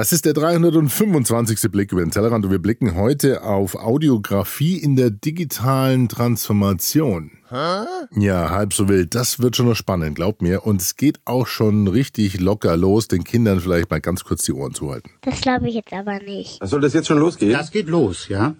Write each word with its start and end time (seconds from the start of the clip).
Das 0.00 0.12
ist 0.12 0.24
der 0.24 0.32
325. 0.32 1.70
Blick 1.70 1.92
über 1.92 2.00
den 2.00 2.10
Tellerrand 2.10 2.46
und 2.46 2.50
wir 2.50 2.58
blicken 2.58 2.94
heute 2.94 3.42
auf 3.42 3.74
Audiografie 3.74 4.78
in 4.78 4.96
der 4.96 5.10
digitalen 5.10 6.08
Transformation. 6.08 7.32
Hä? 7.50 7.84
Ja, 8.18 8.48
halb 8.48 8.72
so 8.72 8.88
wild. 8.88 9.14
Das 9.14 9.40
wird 9.40 9.56
schon 9.56 9.66
noch 9.66 9.74
spannend, 9.74 10.14
glaubt 10.14 10.40
mir. 10.40 10.64
Und 10.64 10.80
es 10.80 10.96
geht 10.96 11.20
auch 11.26 11.46
schon 11.46 11.86
richtig 11.86 12.40
locker 12.40 12.78
los, 12.78 13.08
den 13.08 13.24
Kindern 13.24 13.60
vielleicht 13.60 13.90
mal 13.90 14.00
ganz 14.00 14.24
kurz 14.24 14.42
die 14.46 14.54
Ohren 14.54 14.72
zu 14.72 14.90
halten. 14.90 15.10
Das 15.20 15.38
glaube 15.42 15.68
ich 15.68 15.74
jetzt 15.74 15.92
aber 15.92 16.18
nicht. 16.20 16.66
Soll 16.66 16.80
das 16.80 16.94
jetzt 16.94 17.08
schon 17.08 17.18
losgehen? 17.18 17.52
Das 17.52 17.70
geht 17.70 17.88
los, 17.88 18.26
ja? 18.28 18.54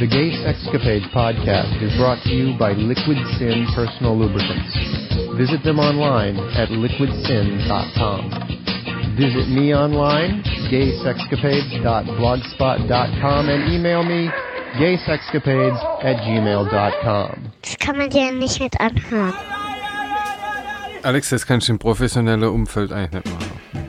The 0.00 0.06
Gay 0.08 0.32
Sexcapades 0.42 1.08
podcast 1.12 1.80
is 1.80 1.96
brought 1.96 2.20
to 2.24 2.30
you 2.30 2.58
by 2.58 2.72
Liquid 2.72 3.24
Sin 3.38 3.68
Personal 3.72 4.18
Lubricants. 4.18 5.07
Visit 5.38 5.62
them 5.62 5.78
online 5.78 6.34
at 6.58 6.66
liquidsin.com. 6.68 9.14
Visit 9.16 9.48
me 9.48 9.72
online, 9.72 10.42
gaysexcapades.blogspot.com, 10.68 13.48
and 13.48 13.72
email 13.72 14.02
me, 14.02 14.28
gaysexcapades 14.74 15.78
at 16.02 16.16
gmail.com. 16.26 17.52
Das 17.62 17.78
kann 17.78 17.98
man 17.98 18.10
dir 18.10 18.32
nicht 18.32 18.58
mit 18.58 18.80
anhören. 18.80 19.32
Alex, 21.04 21.30
das 21.30 21.46
kannst 21.46 21.68
du 21.68 21.72
im 21.74 21.78
professionellen 21.78 22.42
Umfeld 22.42 22.92
eigentlich 22.92 23.24
nicht 23.24 23.32
machen. 23.32 23.87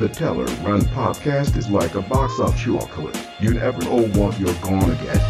The 0.00 0.08
Teller 0.08 0.46
Run 0.64 0.80
podcast 0.94 1.56
is 1.56 1.68
like 1.68 1.94
a 1.94 2.00
box 2.00 2.40
of 2.40 2.56
chocolate. 2.56 3.16
You 3.40 3.54
never 3.54 3.78
know 3.82 4.02
what 4.14 4.38
you're 4.38 4.52
gonna 4.60 4.96
get. 5.02 5.20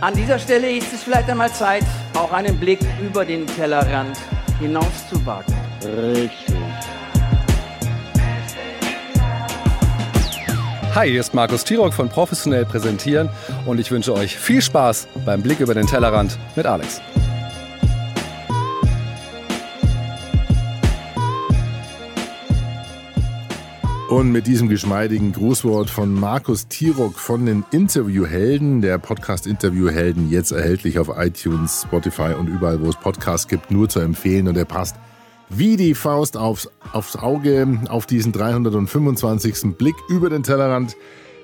An 0.00 0.14
dieser 0.14 0.38
Stelle 0.38 0.70
ist 0.70 0.92
es 0.92 1.02
vielleicht 1.02 1.28
einmal 1.28 1.52
Zeit, 1.52 1.84
auch 2.14 2.32
einen 2.32 2.58
Blick 2.58 2.78
über 3.02 3.24
den 3.24 3.46
Tellerrand 3.46 4.16
hinauszuwagen. 4.60 5.54
Hi, 10.94 11.10
hier 11.10 11.20
ist 11.20 11.34
Markus 11.34 11.64
Tirock 11.64 11.92
von 11.92 12.08
Professionell 12.08 12.64
Präsentieren 12.64 13.28
und 13.66 13.80
ich 13.80 13.90
wünsche 13.90 14.14
euch 14.14 14.38
viel 14.38 14.62
Spaß 14.62 15.08
beim 15.26 15.42
Blick 15.42 15.60
über 15.60 15.74
den 15.74 15.86
Tellerrand 15.86 16.38
mit 16.56 16.64
Alex. 16.64 17.00
Und 24.08 24.32
mit 24.32 24.46
diesem 24.46 24.70
geschmeidigen 24.70 25.32
Grußwort 25.32 25.90
von 25.90 26.14
Markus 26.14 26.66
Tirock 26.66 27.18
von 27.18 27.44
den 27.44 27.62
Interviewhelden, 27.72 28.80
der 28.80 28.96
Podcast 28.96 29.46
Interviewhelden, 29.46 30.30
jetzt 30.30 30.50
erhältlich 30.50 30.98
auf 30.98 31.10
iTunes, 31.14 31.82
Spotify 31.82 32.32
und 32.38 32.48
überall, 32.48 32.80
wo 32.80 32.88
es 32.88 32.96
Podcasts 32.96 33.46
gibt, 33.48 33.70
nur 33.70 33.86
zu 33.90 34.00
empfehlen. 34.00 34.48
Und 34.48 34.56
er 34.56 34.64
passt 34.64 34.96
wie 35.50 35.76
die 35.76 35.94
Faust 35.94 36.38
aufs, 36.38 36.70
aufs 36.94 37.16
Auge 37.16 37.80
auf 37.90 38.06
diesen 38.06 38.32
325. 38.32 39.76
Blick 39.76 39.96
über 40.08 40.30
den 40.30 40.42
Tellerrand. 40.42 40.96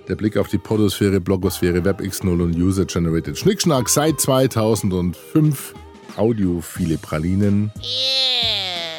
Der 0.08 0.16
Blick 0.16 0.38
auf 0.38 0.48
die 0.48 0.58
Podosphäre, 0.58 1.20
Blogosphäre, 1.20 1.80
WebX0 1.80 2.42
und 2.42 2.56
User-Generated 2.56 3.38
Schnickschnack 3.38 3.90
seit 3.90 4.22
2005. 4.22 5.74
Audiophile 6.16 6.96
Pralinen. 6.96 7.72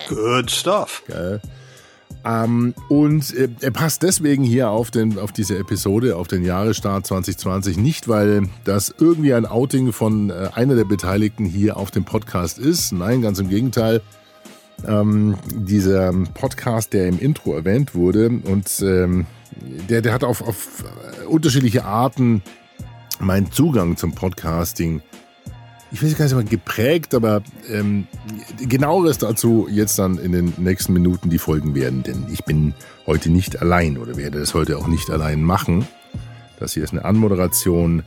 Good 0.08 0.52
stuff. 0.52 1.02
Geil. 1.08 1.42
Ähm, 2.26 2.74
und 2.90 3.34
äh, 3.36 3.50
er 3.62 3.72
passt 3.72 4.02
deswegen 4.02 4.44
hier 4.44 4.70
auf, 4.70 4.90
den, 4.90 5.20
auf 5.20 5.32
diese 5.32 5.58
Episode, 5.58 6.16
auf 6.16 6.28
den 6.28 6.44
Jahresstart 6.44 7.06
2020, 7.06 7.78
nicht 7.78 8.08
weil 8.08 8.50
das 8.64 8.94
irgendwie 8.98 9.34
ein 9.34 9.46
Outing 9.46 9.92
von 9.92 10.32
äh, 10.32 10.50
einer 10.54 10.76
der 10.76 10.86
Beteiligten 10.86 11.46
hier 11.46 11.78
auf 11.78 11.92
dem 11.92 12.04
Podcast 12.04 12.58
ist. 12.58 12.92
Nein, 12.92 13.22
ganz 13.22 13.40
im 13.40 13.50
Gegenteil. 13.50 14.02
Ähm, 14.88 15.38
dieser 15.54 16.12
Podcast, 16.34 16.94
der 16.94 17.08
im 17.08 17.20
Intro 17.20 17.54
erwähnt 17.54 17.96
wurde 17.96 18.30
und 18.30 18.82
ähm, 18.82 19.26
der, 19.90 20.02
der 20.02 20.12
hat 20.12 20.24
auf, 20.24 20.42
auf 20.42 20.84
unterschiedliche 21.30 21.86
Arten 21.86 22.42
meinen 23.20 23.52
Zugang 23.52 23.96
zum 23.96 24.14
Podcasting 24.14 25.02
ich 25.96 26.04
weiß 26.04 26.18
gar 26.18 26.26
nicht, 26.26 26.36
ob 26.36 26.50
geprägt, 26.50 27.16
aber 27.16 27.42
ähm, 27.72 28.06
genaueres 28.60 29.18
dazu 29.18 29.66
jetzt 29.72 29.98
dann 29.98 30.18
in 30.18 30.34
den 30.34 30.54
nächsten 30.58 30.92
Minuten, 30.92 31.30
die 31.30 31.38
folgen 31.38 31.74
werden. 31.74 32.04
Denn 32.04 32.26
ich 32.34 32.44
bin 32.44 32.74
heute 33.08 33.30
nicht 33.30 33.62
allein 33.62 33.98
oder 33.98 34.18
werde 34.18 34.40
das 34.40 34.54
heute 34.54 34.78
auch 34.78 34.88
nicht 34.88 35.10
allein 35.10 35.42
machen. 35.42 35.88
Das 36.60 36.74
hier 36.74 36.84
ist 36.84 36.92
eine 36.92 37.06
Anmoderation 37.06 38.04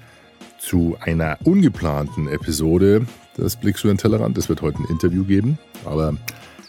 zu 0.59 0.99
einer 1.01 1.39
ungeplanten 1.45 2.29
Episode 2.29 3.07
des 3.39 3.57
Blicks 3.57 3.85
über 3.85 3.95
den 3.95 3.99
Tellerrand. 3.99 4.37
Es 4.37 4.51
wird 4.51 4.61
heute 4.61 4.81
ein 4.81 4.91
Interview 4.91 5.25
geben, 5.25 5.59
aber 5.87 6.15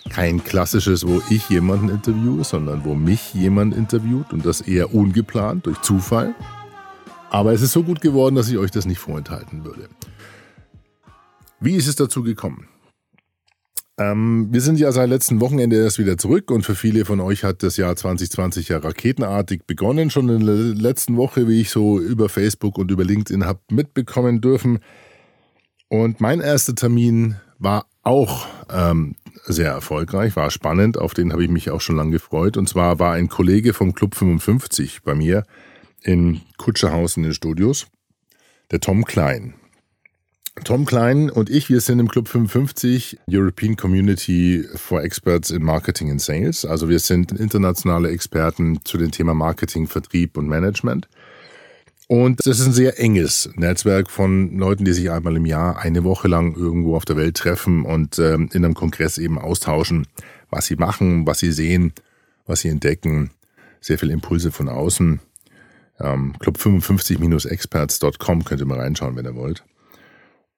kein 0.09 0.41
klassisches, 0.41 1.05
wo 1.05 1.21
ich 1.29 1.49
jemanden 1.49 1.89
interviewe, 1.89 2.45
sondern 2.45 2.85
wo 2.85 2.95
mich 2.95 3.33
jemand 3.33 3.75
interviewt 3.75 4.31
und 4.31 4.45
das 4.45 4.61
eher 4.61 4.95
ungeplant, 4.95 5.65
durch 5.65 5.81
Zufall. 5.81 6.33
Aber 7.29 7.51
es 7.51 7.61
ist 7.61 7.73
so 7.73 7.83
gut 7.83 7.99
geworden, 7.99 8.35
dass 8.35 8.47
ich 8.47 8.57
euch 8.57 8.71
das 8.71 8.85
nicht 8.85 8.99
vorenthalten 8.99 9.65
würde. 9.65 9.89
Wie 11.61 11.75
ist 11.75 11.87
es 11.87 11.95
dazu 11.95 12.23
gekommen? 12.23 12.67
Ähm, 13.97 14.47
wir 14.51 14.61
sind 14.61 14.79
ja 14.79 14.93
seit 14.93 15.09
letztem 15.09 15.41
Wochenende 15.41 15.75
erst 15.75 15.99
wieder 15.99 16.17
zurück 16.17 16.51
und 16.51 16.63
für 16.63 16.75
viele 16.75 17.03
von 17.03 17.19
euch 17.19 17.43
hat 17.43 17.63
das 17.63 17.75
Jahr 17.75 17.97
2020 17.97 18.69
ja 18.69 18.77
raketenartig 18.77 19.63
begonnen. 19.67 20.09
Schon 20.09 20.29
in 20.29 20.45
der 20.45 20.55
letzten 20.55 21.17
Woche, 21.17 21.49
wie 21.49 21.59
ich 21.59 21.69
so 21.69 21.99
über 21.99 22.29
Facebook 22.29 22.77
und 22.77 22.91
über 22.91 23.03
LinkedIn 23.03 23.45
habe 23.45 23.59
mitbekommen 23.71 24.39
dürfen. 24.39 24.79
Und 25.89 26.21
mein 26.21 26.39
erster 26.39 26.75
Termin 26.75 27.35
war 27.57 27.87
auch 28.03 28.47
ähm, 28.71 29.15
sehr 29.45 29.71
erfolgreich, 29.71 30.37
war 30.37 30.51
spannend, 30.51 30.97
auf 30.97 31.13
den 31.13 31.33
habe 31.33 31.43
ich 31.43 31.49
mich 31.49 31.69
auch 31.69 31.81
schon 31.81 31.97
lange 31.97 32.11
gefreut. 32.11 32.55
Und 32.55 32.69
zwar 32.69 32.99
war 32.99 33.13
ein 33.13 33.27
Kollege 33.27 33.73
vom 33.73 33.93
Club 33.93 34.15
55 34.15 35.01
bei 35.03 35.13
mir 35.13 35.43
in 36.03 36.39
Kutscherhaus 36.57 37.17
in 37.17 37.23
den 37.23 37.33
Studios, 37.33 37.87
der 38.71 38.79
Tom 38.79 39.03
Klein. 39.03 39.58
Tom 40.63 40.85
Klein 40.85 41.29
und 41.29 41.49
ich, 41.49 41.69
wir 41.69 41.81
sind 41.81 41.99
im 41.99 42.07
Club 42.07 42.27
55 42.27 43.19
European 43.29 43.75
Community 43.75 44.65
for 44.75 45.03
Experts 45.03 45.49
in 45.49 45.63
Marketing 45.63 46.11
and 46.11 46.21
Sales. 46.21 46.65
Also 46.65 46.89
wir 46.89 46.99
sind 46.99 47.31
internationale 47.31 48.09
Experten 48.09 48.79
zu 48.83 48.97
dem 48.97 49.11
Thema 49.11 49.33
Marketing, 49.33 49.87
Vertrieb 49.87 50.37
und 50.37 50.47
Management. 50.47 51.07
Und 52.07 52.39
das 52.45 52.59
ist 52.59 52.65
ein 52.65 52.73
sehr 52.73 52.99
enges 52.99 53.49
Netzwerk 53.55 54.09
von 54.09 54.57
Leuten, 54.57 54.83
die 54.83 54.93
sich 54.93 55.11
einmal 55.11 55.37
im 55.37 55.45
Jahr 55.45 55.77
eine 55.77 56.03
Woche 56.03 56.27
lang 56.27 56.55
irgendwo 56.55 56.95
auf 56.95 57.05
der 57.05 57.17
Welt 57.17 57.37
treffen 57.37 57.85
und 57.85 58.17
ähm, 58.17 58.49
in 58.51 58.65
einem 58.65 58.73
Kongress 58.73 59.19
eben 59.19 59.37
austauschen, 59.37 60.07
was 60.49 60.65
sie 60.65 60.75
machen, 60.75 61.27
was 61.27 61.39
sie 61.39 61.51
sehen, 61.51 61.93
was 62.47 62.61
sie 62.61 62.69
entdecken. 62.69 63.29
Sehr 63.79 63.99
viele 63.99 64.13
Impulse 64.13 64.51
von 64.51 64.69
außen. 64.69 65.19
Ähm, 65.99 66.33
Club55-experts.com 66.39 68.43
könnt 68.43 68.61
ihr 68.61 68.65
mal 68.65 68.79
reinschauen, 68.79 69.15
wenn 69.15 69.25
ihr 69.25 69.35
wollt. 69.35 69.63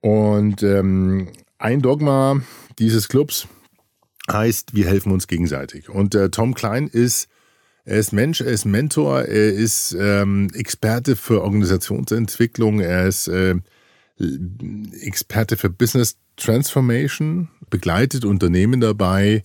Und 0.02 0.64
ähm, 0.64 1.30
ein 1.58 1.82
Dogma 1.82 2.42
dieses 2.80 3.08
Clubs 3.08 3.48
heißt, 4.32 4.76
wir 4.76 4.88
helfen 4.88 5.12
uns 5.12 5.28
gegenseitig. 5.28 5.90
Und 5.90 6.16
äh, 6.16 6.30
Tom 6.30 6.54
Klein 6.54 6.88
ist, 6.88 7.30
er 7.86 7.98
ist 7.98 8.12
Mensch, 8.12 8.42
er 8.42 8.52
ist 8.52 8.66
Mentor, 8.66 9.24
er 9.24 9.54
ist 9.54 9.96
ähm, 10.00 10.50
Experte 10.54 11.16
für 11.16 11.42
Organisationsentwicklung, 11.44 12.80
er 12.80 13.08
ist 13.08 13.28
äh, 13.28 13.56
Experte 15.02 15.58
für 15.58 15.70
Business 15.70 16.18
Transformation, 16.38 17.50
begleitet 17.70 18.26
Unternehmen 18.26 18.82
dabei 18.82 19.44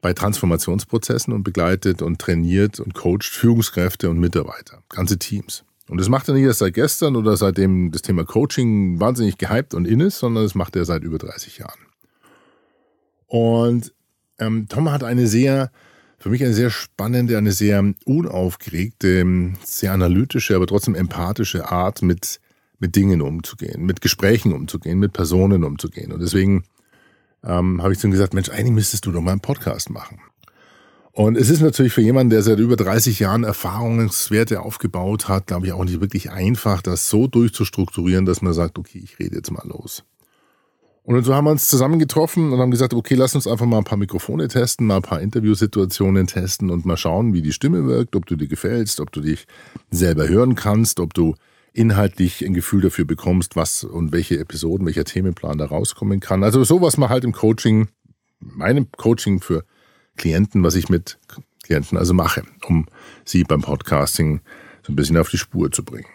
bei 0.00 0.12
Transformationsprozessen 0.12 1.32
und 1.32 1.44
begleitet 1.44 2.02
und 2.02 2.20
trainiert 2.20 2.78
und 2.78 2.94
coacht 2.94 3.24
Führungskräfte 3.24 4.10
und 4.10 4.18
Mitarbeiter, 4.18 4.82
ganze 4.88 5.18
Teams. 5.18 5.64
Und 5.88 6.00
das 6.00 6.08
macht 6.08 6.28
er 6.28 6.34
nicht 6.34 6.44
erst 6.44 6.60
seit 6.60 6.74
gestern 6.74 7.14
oder 7.14 7.36
seitdem 7.36 7.92
das 7.92 8.02
Thema 8.02 8.24
Coaching 8.24 9.00
wahnsinnig 9.00 9.36
gehypt 9.36 9.74
und 9.74 9.86
in 9.86 10.00
ist, 10.00 10.18
sondern 10.18 10.44
das 10.44 10.54
macht 10.54 10.76
er 10.76 10.84
seit 10.84 11.02
über 11.02 11.18
30 11.18 11.58
Jahren. 11.58 11.80
Und 13.26 13.92
ähm, 14.38 14.66
Tom 14.68 14.90
hat 14.90 15.04
eine 15.04 15.26
sehr, 15.26 15.70
für 16.18 16.30
mich 16.30 16.42
eine 16.42 16.54
sehr 16.54 16.70
spannende, 16.70 17.36
eine 17.36 17.52
sehr 17.52 17.94
unaufgeregte, 18.06 19.52
sehr 19.62 19.92
analytische, 19.92 20.56
aber 20.56 20.66
trotzdem 20.66 20.94
empathische 20.94 21.70
Art, 21.70 22.02
mit, 22.02 22.40
mit 22.78 22.96
Dingen 22.96 23.20
umzugehen, 23.20 23.84
mit 23.84 24.00
Gesprächen 24.00 24.52
umzugehen, 24.52 24.98
mit 24.98 25.12
Personen 25.12 25.64
umzugehen. 25.64 26.12
Und 26.12 26.20
deswegen 26.20 26.64
ähm, 27.44 27.82
habe 27.82 27.92
ich 27.92 27.98
zu 27.98 28.06
ihm 28.06 28.10
gesagt, 28.10 28.32
Mensch, 28.32 28.48
eigentlich 28.48 28.72
müsstest 28.72 29.04
du 29.04 29.12
doch 29.12 29.20
mal 29.20 29.32
einen 29.32 29.40
Podcast 29.40 29.90
machen. 29.90 30.18
Und 31.16 31.36
es 31.36 31.48
ist 31.48 31.60
natürlich 31.60 31.92
für 31.92 32.00
jemanden, 32.00 32.30
der 32.30 32.42
seit 32.42 32.58
über 32.58 32.74
30 32.74 33.20
Jahren 33.20 33.44
Erfahrungswerte 33.44 34.60
aufgebaut 34.60 35.28
hat, 35.28 35.46
glaube 35.46 35.66
ich, 35.66 35.72
auch 35.72 35.84
nicht 35.84 36.00
wirklich 36.00 36.32
einfach, 36.32 36.82
das 36.82 37.08
so 37.08 37.28
durchzustrukturieren, 37.28 38.26
dass 38.26 38.42
man 38.42 38.52
sagt, 38.52 38.78
okay, 38.80 39.00
ich 39.02 39.20
rede 39.20 39.36
jetzt 39.36 39.52
mal 39.52 39.64
los. 39.64 40.02
Und 41.04 41.22
so 41.22 41.32
haben 41.32 41.44
wir 41.44 41.52
uns 41.52 41.68
zusammen 41.68 42.00
getroffen 42.00 42.52
und 42.52 42.58
haben 42.58 42.72
gesagt, 42.72 42.94
okay, 42.94 43.14
lass 43.14 43.36
uns 43.36 43.46
einfach 43.46 43.64
mal 43.64 43.78
ein 43.78 43.84
paar 43.84 43.98
Mikrofone 43.98 44.48
testen, 44.48 44.88
mal 44.88 44.96
ein 44.96 45.02
paar 45.02 45.20
Interviewsituationen 45.20 46.26
testen 46.26 46.68
und 46.70 46.84
mal 46.84 46.96
schauen, 46.96 47.32
wie 47.32 47.42
die 47.42 47.52
Stimme 47.52 47.86
wirkt, 47.86 48.16
ob 48.16 48.26
du 48.26 48.34
dir 48.34 48.48
gefällst, 48.48 48.98
ob 48.98 49.12
du 49.12 49.20
dich 49.20 49.46
selber 49.92 50.26
hören 50.26 50.56
kannst, 50.56 50.98
ob 50.98 51.14
du 51.14 51.36
inhaltlich 51.72 52.44
ein 52.44 52.54
Gefühl 52.54 52.80
dafür 52.80 53.04
bekommst, 53.04 53.54
was 53.54 53.84
und 53.84 54.10
welche 54.10 54.40
Episoden, 54.40 54.84
welcher 54.86 55.04
Themenplan 55.04 55.58
da 55.58 55.66
rauskommen 55.66 56.18
kann. 56.18 56.42
Also 56.42 56.64
sowas 56.64 56.96
mal 56.96 57.08
halt 57.08 57.22
im 57.22 57.32
Coaching, 57.32 57.86
meinem 58.40 58.90
Coaching 58.96 59.40
für 59.40 59.64
Klienten, 60.16 60.62
was 60.62 60.74
ich 60.74 60.88
mit 60.88 61.18
Klienten 61.62 61.98
also 61.98 62.14
mache, 62.14 62.42
um 62.66 62.86
sie 63.24 63.44
beim 63.44 63.62
Podcasting 63.62 64.40
so 64.82 64.92
ein 64.92 64.96
bisschen 64.96 65.16
auf 65.16 65.30
die 65.30 65.38
Spur 65.38 65.70
zu 65.70 65.84
bringen. 65.84 66.08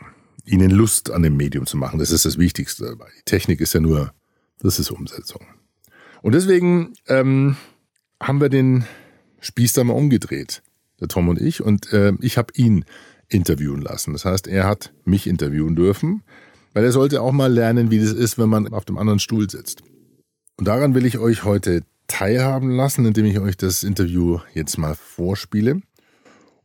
Ihnen 0.45 0.71
Lust 0.71 1.11
an 1.11 1.23
dem 1.23 1.37
Medium 1.37 1.65
zu 1.65 1.77
machen, 1.77 1.99
das 1.99 2.11
ist 2.11 2.25
das 2.25 2.37
Wichtigste. 2.37 2.95
Weil 2.97 3.09
die 3.19 3.25
Technik 3.25 3.61
ist 3.61 3.73
ja 3.73 3.79
nur 3.79 4.13
das 4.59 4.79
ist 4.79 4.91
Umsetzung. 4.91 5.45
Und 6.21 6.33
deswegen 6.33 6.93
ähm, 7.07 7.55
haben 8.21 8.41
wir 8.41 8.49
den 8.49 8.85
Spieß 9.39 9.73
da 9.73 9.83
mal 9.83 9.93
umgedreht, 9.93 10.61
der 10.99 11.07
Tom 11.07 11.29
und 11.29 11.39
ich. 11.39 11.61
Und 11.61 11.91
äh, 11.93 12.13
ich 12.19 12.37
habe 12.37 12.53
ihn 12.55 12.85
interviewen 13.29 13.81
lassen. 13.81 14.13
Das 14.13 14.25
heißt, 14.25 14.47
er 14.47 14.67
hat 14.67 14.91
mich 15.05 15.27
interviewen 15.27 15.75
dürfen, 15.75 16.23
weil 16.73 16.83
er 16.83 16.91
sollte 16.91 17.21
auch 17.21 17.31
mal 17.31 17.51
lernen, 17.51 17.91
wie 17.91 17.99
das 17.99 18.11
ist, 18.11 18.37
wenn 18.37 18.49
man 18.49 18.73
auf 18.73 18.85
dem 18.85 18.97
anderen 18.97 19.19
Stuhl 19.19 19.49
sitzt. 19.49 19.83
Und 20.57 20.67
daran 20.67 20.93
will 20.93 21.05
ich 21.05 21.19
euch 21.19 21.43
heute 21.43 21.83
teilhaben 22.09 22.71
lassen, 22.71 23.05
indem 23.05 23.25
ich 23.25 23.39
euch 23.39 23.55
das 23.55 23.83
Interview 23.83 24.39
jetzt 24.53 24.77
mal 24.77 24.95
vorspiele. 24.95 25.81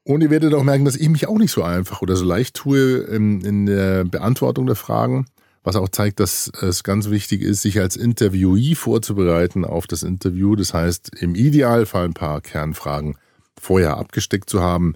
Und 0.02 0.20
ihr 0.20 0.30
werdet 0.30 0.52
auch 0.54 0.64
merken, 0.64 0.84
dass 0.84 0.96
ich 0.96 1.08
mich 1.08 1.28
auch 1.28 1.38
nicht 1.38 1.52
so 1.52 1.62
einfach 1.62 2.02
oder 2.02 2.16
so 2.16 2.24
leicht 2.24 2.56
tue 2.56 2.98
in 2.98 3.66
der 3.66 4.04
Beantwortung 4.04 4.66
der 4.66 4.76
Fragen 4.76 5.26
was 5.64 5.76
auch 5.76 5.88
zeigt, 5.88 6.20
dass 6.20 6.52
es 6.60 6.84
ganz 6.84 7.08
wichtig 7.08 7.40
ist, 7.40 7.62
sich 7.62 7.80
als 7.80 7.96
Interviewee 7.96 8.74
vorzubereiten 8.74 9.64
auf 9.64 9.86
das 9.86 10.02
Interview. 10.02 10.54
Das 10.54 10.74
heißt, 10.74 11.10
im 11.20 11.34
Idealfall 11.34 12.04
ein 12.04 12.14
paar 12.14 12.42
Kernfragen 12.42 13.16
vorher 13.58 13.96
abgesteckt 13.96 14.50
zu 14.50 14.60
haben, 14.60 14.94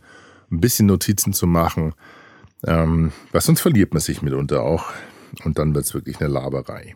ein 0.53 0.61
bisschen 0.61 0.87
Notizen 0.87 1.33
zu 1.33 1.47
machen, 1.47 1.95
ähm, 2.67 3.12
weil 3.33 3.41
sonst 3.41 3.62
verliert 3.62 3.95
man 3.95 4.00
sich 4.00 4.21
mitunter 4.21 4.62
auch 4.62 4.93
und 5.45 5.59
dann 5.59 5.75
wird 5.75 5.87
es 5.87 5.95
wirklich 5.95 6.21
eine 6.21 6.29
Laberei. 6.29 6.95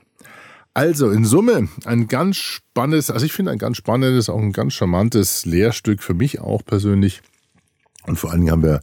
Also 0.74 1.10
in 1.10 1.24
Summe 1.24 1.68
ein 1.84 2.08
ganz 2.08 2.36
spannendes, 2.36 3.10
also 3.10 3.26
ich 3.26 3.32
finde 3.32 3.50
ein 3.50 3.58
ganz 3.58 3.76
spannendes, 3.76 4.30
auch 4.30 4.40
ein 4.40 4.52
ganz 4.52 4.72
charmantes 4.72 5.44
Lehrstück 5.44 6.02
für 6.02 6.14
mich 6.14 6.40
auch 6.40 6.64
persönlich. 6.64 7.20
Und 8.06 8.18
vor 8.18 8.30
allen 8.30 8.40
Dingen 8.40 8.52
haben 8.52 8.62
wir, 8.62 8.80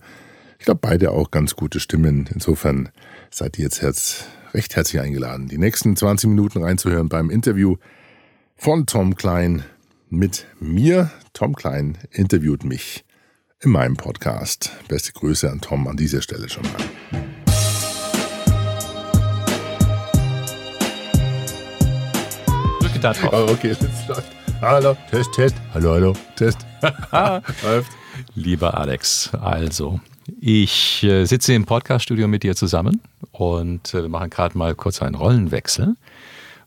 ich 0.60 0.66
glaube, 0.66 0.82
beide 0.82 1.12
auch 1.12 1.32
ganz 1.32 1.56
gute 1.56 1.80
Stimmen. 1.80 2.30
Insofern 2.32 2.90
seid 3.32 3.58
ihr 3.58 3.64
jetzt 3.64 3.82
herz, 3.82 4.26
recht 4.54 4.76
herzlich 4.76 5.02
eingeladen, 5.02 5.48
die 5.48 5.58
nächsten 5.58 5.96
20 5.96 6.30
Minuten 6.30 6.64
reinzuhören 6.64 7.10
beim 7.10 7.32
Interview 7.32 7.78
von 8.56 8.86
Tom 8.86 9.16
Klein 9.16 9.64
mit 10.10 10.46
mir. 10.60 11.10
Tom 11.34 11.56
Klein 11.56 11.98
interviewt 12.12 12.64
mich 12.64 13.04
in 13.62 13.72
meinem 13.72 13.98
Podcast. 13.98 14.72
Beste 14.88 15.12
Grüße 15.14 15.50
an 15.50 15.62
Tom 15.62 15.88
an 15.88 15.98
dieser 15.98 16.22
Stelle 16.22 16.50
schon 16.50 16.64
mal. 16.64 17.49
Da 23.02 23.14
drauf. 23.14 23.32
Oh, 23.32 23.52
okay, 23.52 23.70
jetzt 23.70 24.08
läuft. 24.10 24.28
Hallo, 24.62 24.98
Test, 25.10 25.32
Test. 25.34 25.56
Hallo, 25.74 25.94
hallo, 25.94 26.14
Test. 26.36 26.66
läuft. 27.64 27.92
Lieber 28.36 28.78
Alex, 28.78 29.30
also 29.36 30.02
ich 30.42 31.02
äh, 31.04 31.24
sitze 31.24 31.54
im 31.54 31.66
Podcaststudio 31.66 32.28
mit 32.28 32.44
dir 32.44 32.58
zusammen 32.58 33.02
und 33.32 33.94
äh, 33.94 34.02
wir 34.02 34.10
machen 34.10 34.30
gerade 34.30 34.58
mal 34.58 34.76
kurz 34.76 35.02
einen 35.02 35.16
Rollenwechsel, 35.16 35.96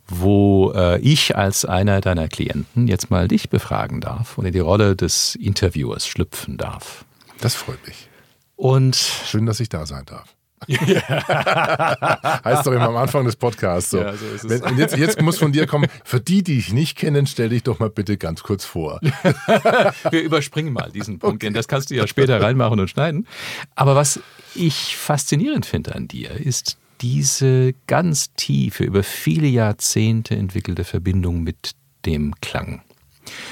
wo 0.08 0.72
äh, 0.74 0.98
ich 1.00 1.36
als 1.36 1.66
einer 1.66 2.00
deiner 2.00 2.28
Klienten 2.28 2.88
jetzt 2.88 3.10
mal 3.10 3.28
dich 3.28 3.50
befragen 3.50 4.00
darf 4.00 4.38
und 4.38 4.46
in 4.46 4.52
die 4.52 4.58
Rolle 4.60 4.96
des 4.96 5.34
Interviewers 5.34 6.06
schlüpfen 6.06 6.56
darf. 6.56 7.04
Das 7.42 7.54
freut 7.54 7.86
mich. 7.86 8.08
Und 8.56 8.96
schön, 8.96 9.44
dass 9.44 9.60
ich 9.60 9.68
da 9.68 9.84
sein 9.84 10.06
darf. 10.06 10.34
heißt 12.44 12.66
doch 12.66 12.72
immer 12.72 12.88
am 12.88 12.96
Anfang 12.96 13.24
des 13.24 13.36
Podcasts 13.36 13.90
so. 13.90 13.98
Ja, 13.98 14.14
so 14.14 14.26
ist 14.26 14.44
es. 14.44 14.62
Wenn, 14.62 14.78
jetzt, 14.78 14.96
jetzt, 14.96 15.20
muss 15.20 15.38
von 15.38 15.52
dir 15.52 15.66
kommen, 15.66 15.88
für 16.04 16.20
die, 16.20 16.42
die 16.42 16.56
dich 16.56 16.72
nicht 16.72 16.96
kennen, 16.96 17.26
stell 17.26 17.48
dich 17.48 17.62
doch 17.62 17.78
mal 17.78 17.90
bitte 17.90 18.16
ganz 18.16 18.42
kurz 18.42 18.64
vor. 18.64 19.00
Wir 20.10 20.22
überspringen 20.22 20.72
mal 20.72 20.90
diesen 20.90 21.18
Punkt, 21.18 21.36
okay. 21.36 21.46
denn 21.46 21.54
das 21.54 21.68
kannst 21.68 21.90
du 21.90 21.94
ja 21.94 22.06
später 22.06 22.40
reinmachen 22.40 22.78
und 22.78 22.88
schneiden. 22.88 23.26
Aber 23.74 23.96
was 23.96 24.20
ich 24.54 24.96
faszinierend 24.96 25.66
finde 25.66 25.94
an 25.94 26.08
dir, 26.08 26.30
ist 26.30 26.76
diese 27.00 27.74
ganz 27.86 28.32
tiefe, 28.34 28.84
über 28.84 29.02
viele 29.02 29.48
Jahrzehnte 29.48 30.36
entwickelte 30.36 30.84
Verbindung 30.84 31.42
mit 31.42 31.72
dem 32.06 32.34
Klang. 32.40 32.82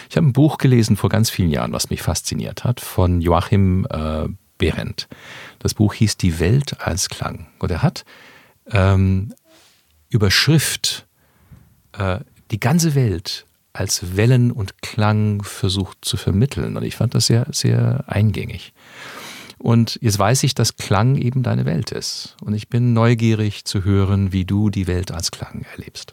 Ich 0.08 0.16
habe 0.16 0.26
ein 0.26 0.32
Buch 0.32 0.58
gelesen 0.58 0.96
vor 0.96 1.10
ganz 1.10 1.30
vielen 1.30 1.50
Jahren, 1.50 1.72
was 1.72 1.90
mich 1.90 2.02
fasziniert 2.02 2.64
hat, 2.64 2.80
von 2.80 3.20
Joachim 3.20 3.86
äh, 3.90 4.28
Behrendt. 4.60 5.08
Das 5.58 5.74
Buch 5.74 5.94
hieß 5.94 6.16
Die 6.16 6.38
Welt 6.38 6.80
als 6.80 7.08
Klang. 7.08 7.48
Und 7.58 7.72
er 7.72 7.82
hat 7.82 8.04
ähm, 8.70 9.34
über 10.08 10.30
Schrift 10.30 11.08
äh, 11.92 12.20
die 12.52 12.60
ganze 12.60 12.94
Welt 12.94 13.46
als 13.72 14.16
Wellen 14.16 14.52
und 14.52 14.82
Klang 14.82 15.42
versucht 15.42 15.98
zu 16.02 16.16
vermitteln. 16.16 16.76
Und 16.76 16.84
ich 16.84 16.94
fand 16.94 17.14
das 17.14 17.26
sehr, 17.26 17.46
sehr 17.50 18.04
eingängig. 18.06 18.72
Und 19.58 19.98
jetzt 20.00 20.18
weiß 20.18 20.42
ich, 20.44 20.54
dass 20.54 20.76
Klang 20.76 21.16
eben 21.16 21.42
deine 21.42 21.66
Welt 21.66 21.92
ist. 21.92 22.36
Und 22.42 22.54
ich 22.54 22.68
bin 22.68 22.92
neugierig 22.92 23.64
zu 23.64 23.84
hören, 23.84 24.32
wie 24.32 24.44
du 24.44 24.70
die 24.70 24.86
Welt 24.86 25.12
als 25.12 25.30
Klang 25.30 25.66
erlebst. 25.76 26.12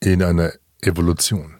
In 0.00 0.22
einer 0.22 0.52
Evolution. 0.80 1.57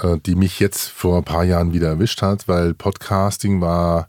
Äh, 0.00 0.18
die 0.26 0.34
mich 0.34 0.58
jetzt 0.58 0.88
vor 0.88 1.18
ein 1.18 1.24
paar 1.24 1.44
Jahren 1.44 1.72
wieder 1.72 1.88
erwischt 1.88 2.20
hat, 2.20 2.48
weil 2.48 2.74
Podcasting 2.74 3.60
war, 3.60 4.08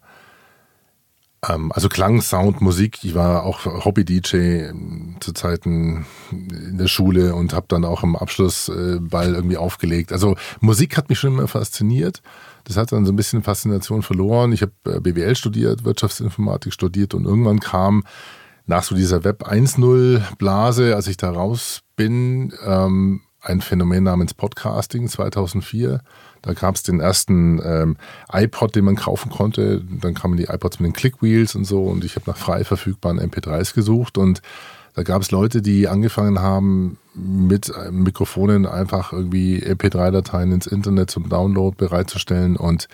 ähm, 1.48 1.72
also 1.72 1.90
Klang, 1.90 2.22
Sound, 2.22 2.60
Musik. 2.60 3.04
Ich 3.04 3.14
war 3.14 3.44
auch 3.44 3.66
Hobby-DJ 3.66 4.36
ähm, 4.70 5.18
zu 5.20 5.32
Zeiten 5.32 6.08
in 6.32 6.80
der 6.80 6.88
Schule 6.88 7.36
und 7.36 7.54
habe 7.54 7.68
dann 7.70 7.86
auch 7.86 8.02
im 8.02 8.16
Abschlussball 8.16 9.34
äh, 9.34 9.36
irgendwie 9.36 9.58
aufgelegt. 9.58 10.12
Also 10.12 10.36
Musik 10.60 10.98
hat 10.98 11.10
mich 11.10 11.20
schon 11.20 11.34
immer 11.34 11.48
fasziniert. 11.48 12.24
Das 12.64 12.78
hat 12.78 12.92
dann 12.92 13.06
so 13.06 13.14
ein 13.14 13.16
bisschen 13.16 13.44
Faszination 13.44 14.02
verloren. 14.02 14.54
Ich 14.54 14.64
habe 14.64 14.74
äh, 14.88 15.00
BWL 15.00 15.36
studiert, 15.36 15.86
Wirtschaftsinformatik 15.86 16.74
studiert 16.74 17.14
und 17.14 17.26
irgendwann 17.26 17.60
kam 17.60 18.04
nach 18.66 18.82
so 18.82 18.96
dieser 18.96 19.24
Web 19.24 19.48
1.0 19.48 20.38
Blase, 20.38 20.96
als 20.96 21.06
ich 21.06 21.18
da 21.18 21.30
raus 21.30 21.82
bin, 21.96 22.54
ähm, 22.66 23.22
ein 23.46 23.62
Phänomen 23.62 24.04
namens 24.04 24.34
Podcasting 24.34 25.08
2004. 25.08 26.02
Da 26.42 26.54
gab 26.54 26.76
es 26.76 26.84
den 26.84 27.00
ersten 27.00 27.62
ähm, 27.64 27.98
iPod, 28.32 28.76
den 28.76 28.86
man 28.86 28.96
kaufen 28.96 29.32
konnte. 29.32 29.82
Dann 30.02 30.14
kamen 30.14 30.38
die 30.38 30.46
iPods 30.46 30.80
mit 30.80 30.88
den 30.88 30.94
Clickwheels 30.94 31.56
und 31.56 31.66
so. 31.66 31.84
Und 31.84 32.04
ich 32.04 32.16
habe 32.16 32.30
nach 32.30 32.38
frei 32.38 32.64
verfügbaren 32.64 33.20
MP3s 33.20 33.74
gesucht. 33.74 34.18
Und 34.18 34.42
da 34.96 35.04
gab 35.04 35.22
es 35.22 35.32
Leute, 35.32 35.62
die 35.62 35.88
angefangen 35.88 36.40
haben, 36.40 36.98
mit 37.14 37.70
äh, 37.70 37.92
Mikrofonen 37.92 38.66
einfach 38.66 39.14
irgendwie 39.14 39.64
MP3-Dateien 39.64 40.52
ins 40.52 40.68
Internet 40.68 41.12
zum 41.12 41.30
Download 41.30 41.76
bereitzustellen. 41.78 42.58
Und 42.58 42.88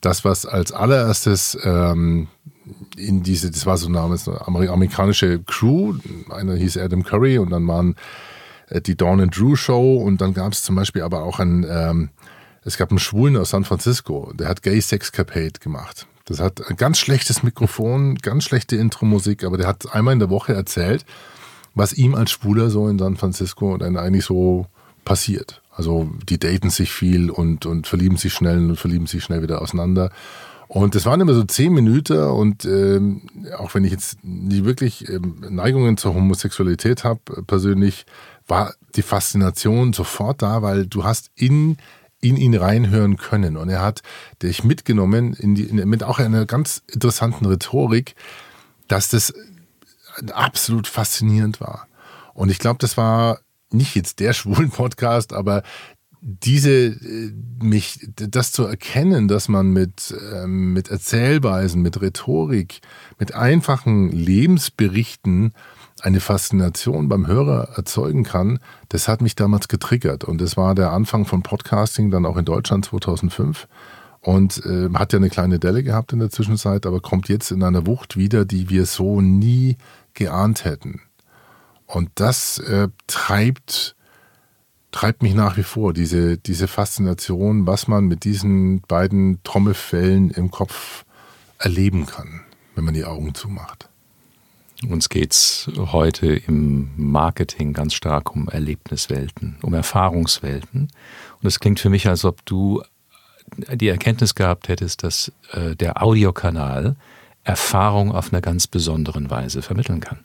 das, 0.00 0.24
was 0.24 0.46
als 0.46 0.72
allererstes 0.72 1.58
ähm, 1.64 2.28
in 2.96 3.22
diese, 3.22 3.50
das 3.50 3.66
war 3.66 3.76
so 3.76 3.88
namens 3.88 4.28
eine 4.28 4.46
amerikanische 4.46 5.40
Crew, 5.42 5.94
einer 6.30 6.54
hieß 6.54 6.78
Adam 6.78 7.02
Curry 7.02 7.38
und 7.38 7.50
dann 7.50 7.66
waren 7.68 7.96
die 8.70 8.96
Dawn 8.96 9.20
and 9.20 9.36
Drew 9.36 9.56
Show 9.56 9.96
und 9.96 10.20
dann 10.20 10.34
gab 10.34 10.52
es 10.52 10.62
zum 10.62 10.76
Beispiel 10.76 11.02
aber 11.02 11.22
auch 11.22 11.38
ein, 11.38 11.66
ähm, 11.68 12.10
es 12.62 12.76
gab 12.76 12.90
einen 12.90 12.98
Schwulen 12.98 13.36
aus 13.36 13.50
San 13.50 13.64
Francisco, 13.64 14.32
der 14.34 14.48
hat 14.48 14.62
Gay 14.62 14.80
Sex 14.80 15.12
Capade 15.12 15.60
gemacht. 15.60 16.06
Das 16.24 16.40
hat 16.40 16.68
ein 16.68 16.76
ganz 16.76 16.98
schlechtes 16.98 17.44
Mikrofon, 17.44 18.16
ganz 18.16 18.44
schlechte 18.44 18.74
Intro-Musik, 18.76 19.44
aber 19.44 19.56
der 19.56 19.68
hat 19.68 19.94
einmal 19.94 20.12
in 20.12 20.18
der 20.18 20.30
Woche 20.30 20.54
erzählt, 20.54 21.04
was 21.74 21.92
ihm 21.92 22.16
als 22.16 22.32
Schwuler 22.32 22.68
so 22.68 22.88
in 22.88 22.98
San 22.98 23.16
Francisco 23.16 23.76
dann 23.76 23.96
eigentlich 23.96 24.24
so 24.24 24.66
passiert. 25.04 25.62
Also 25.70 26.10
die 26.28 26.38
daten 26.38 26.70
sich 26.70 26.90
viel 26.90 27.30
und, 27.30 27.66
und 27.66 27.86
verlieben 27.86 28.16
sich 28.16 28.32
schnell 28.32 28.58
und 28.58 28.76
verlieben 28.76 29.06
sich 29.06 29.22
schnell 29.22 29.42
wieder 29.42 29.62
auseinander. 29.62 30.10
Und 30.68 30.96
das 30.96 31.06
waren 31.06 31.20
immer 31.20 31.34
so 31.34 31.44
zehn 31.44 31.72
Minuten 31.72 32.18
und 32.18 32.64
ähm, 32.64 33.22
auch 33.56 33.74
wenn 33.74 33.84
ich 33.84 33.92
jetzt 33.92 34.18
nicht 34.24 34.64
wirklich 34.64 35.08
ähm, 35.08 35.36
Neigungen 35.48 35.96
zur 35.96 36.14
Homosexualität 36.14 37.04
habe, 37.04 37.20
persönlich, 37.46 38.04
war 38.46 38.74
die 38.94 39.02
Faszination 39.02 39.92
sofort 39.92 40.42
da, 40.42 40.62
weil 40.62 40.86
du 40.86 41.04
hast 41.04 41.30
in 41.34 41.76
in 42.20 42.36
ihn 42.36 42.54
reinhören 42.54 43.16
können. 43.16 43.56
Und 43.56 43.68
er 43.68 43.82
hat 43.82 44.02
dich 44.42 44.64
mitgenommen 44.64 45.34
in 45.34 45.54
die, 45.54 45.64
in, 45.64 45.88
mit 45.88 46.02
auch 46.02 46.18
einer 46.18 46.46
ganz 46.46 46.82
interessanten 46.88 47.46
Rhetorik, 47.46 48.14
dass 48.88 49.08
das 49.08 49.34
absolut 50.32 50.86
faszinierend 50.86 51.60
war. 51.60 51.86
Und 52.34 52.50
ich 52.50 52.58
glaube, 52.58 52.78
das 52.78 52.96
war 52.96 53.40
nicht 53.70 53.94
jetzt 53.94 54.20
der 54.20 54.32
schwulen 54.32 54.70
Podcast, 54.70 55.32
aber 55.32 55.62
diese, 56.20 56.70
äh, 56.70 57.32
mich, 57.62 58.00
das 58.16 58.50
zu 58.50 58.64
erkennen, 58.64 59.28
dass 59.28 59.48
man 59.48 59.68
mit, 59.68 60.14
ähm, 60.32 60.72
mit 60.72 60.88
Erzählweisen, 60.88 61.82
mit 61.82 62.00
Rhetorik, 62.00 62.80
mit 63.18 63.34
einfachen 63.34 64.10
Lebensberichten 64.10 65.52
eine 66.02 66.20
Faszination 66.20 67.08
beim 67.08 67.26
Hörer 67.26 67.70
erzeugen 67.76 68.22
kann, 68.22 68.58
das 68.88 69.08
hat 69.08 69.22
mich 69.22 69.34
damals 69.34 69.68
getriggert. 69.68 70.24
Und 70.24 70.40
das 70.40 70.56
war 70.56 70.74
der 70.74 70.92
Anfang 70.92 71.24
von 71.24 71.42
Podcasting 71.42 72.10
dann 72.10 72.26
auch 72.26 72.36
in 72.36 72.44
Deutschland 72.44 72.84
2005. 72.84 73.66
Und 74.20 74.64
äh, 74.66 74.88
hat 74.94 75.12
ja 75.12 75.18
eine 75.18 75.30
kleine 75.30 75.58
Delle 75.58 75.82
gehabt 75.82 76.12
in 76.12 76.18
der 76.18 76.30
Zwischenzeit, 76.30 76.84
aber 76.84 77.00
kommt 77.00 77.28
jetzt 77.28 77.52
in 77.52 77.62
einer 77.62 77.86
Wucht 77.86 78.16
wieder, 78.16 78.44
die 78.44 78.68
wir 78.68 78.84
so 78.84 79.20
nie 79.20 79.76
geahnt 80.14 80.64
hätten. 80.64 81.00
Und 81.86 82.10
das 82.16 82.58
äh, 82.58 82.88
treibt, 83.06 83.94
treibt 84.90 85.22
mich 85.22 85.34
nach 85.34 85.56
wie 85.56 85.62
vor, 85.62 85.92
diese, 85.92 86.38
diese 86.38 86.66
Faszination, 86.66 87.66
was 87.66 87.86
man 87.86 88.06
mit 88.06 88.24
diesen 88.24 88.80
beiden 88.82 89.42
Trommelfällen 89.44 90.30
im 90.30 90.50
Kopf 90.50 91.04
erleben 91.58 92.06
kann, 92.06 92.40
wenn 92.74 92.84
man 92.84 92.94
die 92.94 93.04
Augen 93.04 93.34
zumacht. 93.34 93.88
Uns 94.88 95.08
geht 95.08 95.32
es 95.32 95.70
heute 95.76 96.34
im 96.34 96.90
Marketing 96.96 97.72
ganz 97.72 97.94
stark 97.94 98.34
um 98.34 98.48
Erlebniswelten, 98.48 99.56
um 99.62 99.72
Erfahrungswelten. 99.72 100.88
Und 101.40 101.46
es 101.46 101.60
klingt 101.60 101.80
für 101.80 101.88
mich, 101.88 102.06
als 102.08 102.24
ob 102.24 102.44
du 102.44 102.82
die 103.72 103.88
Erkenntnis 103.88 104.34
gehabt 104.34 104.68
hättest, 104.68 105.02
dass 105.02 105.32
äh, 105.52 105.74
der 105.76 106.02
Audiokanal 106.02 106.96
Erfahrung 107.42 108.12
auf 108.12 108.32
einer 108.32 108.42
ganz 108.42 108.66
besonderen 108.66 109.30
Weise 109.30 109.62
vermitteln 109.62 110.00
kann. 110.00 110.24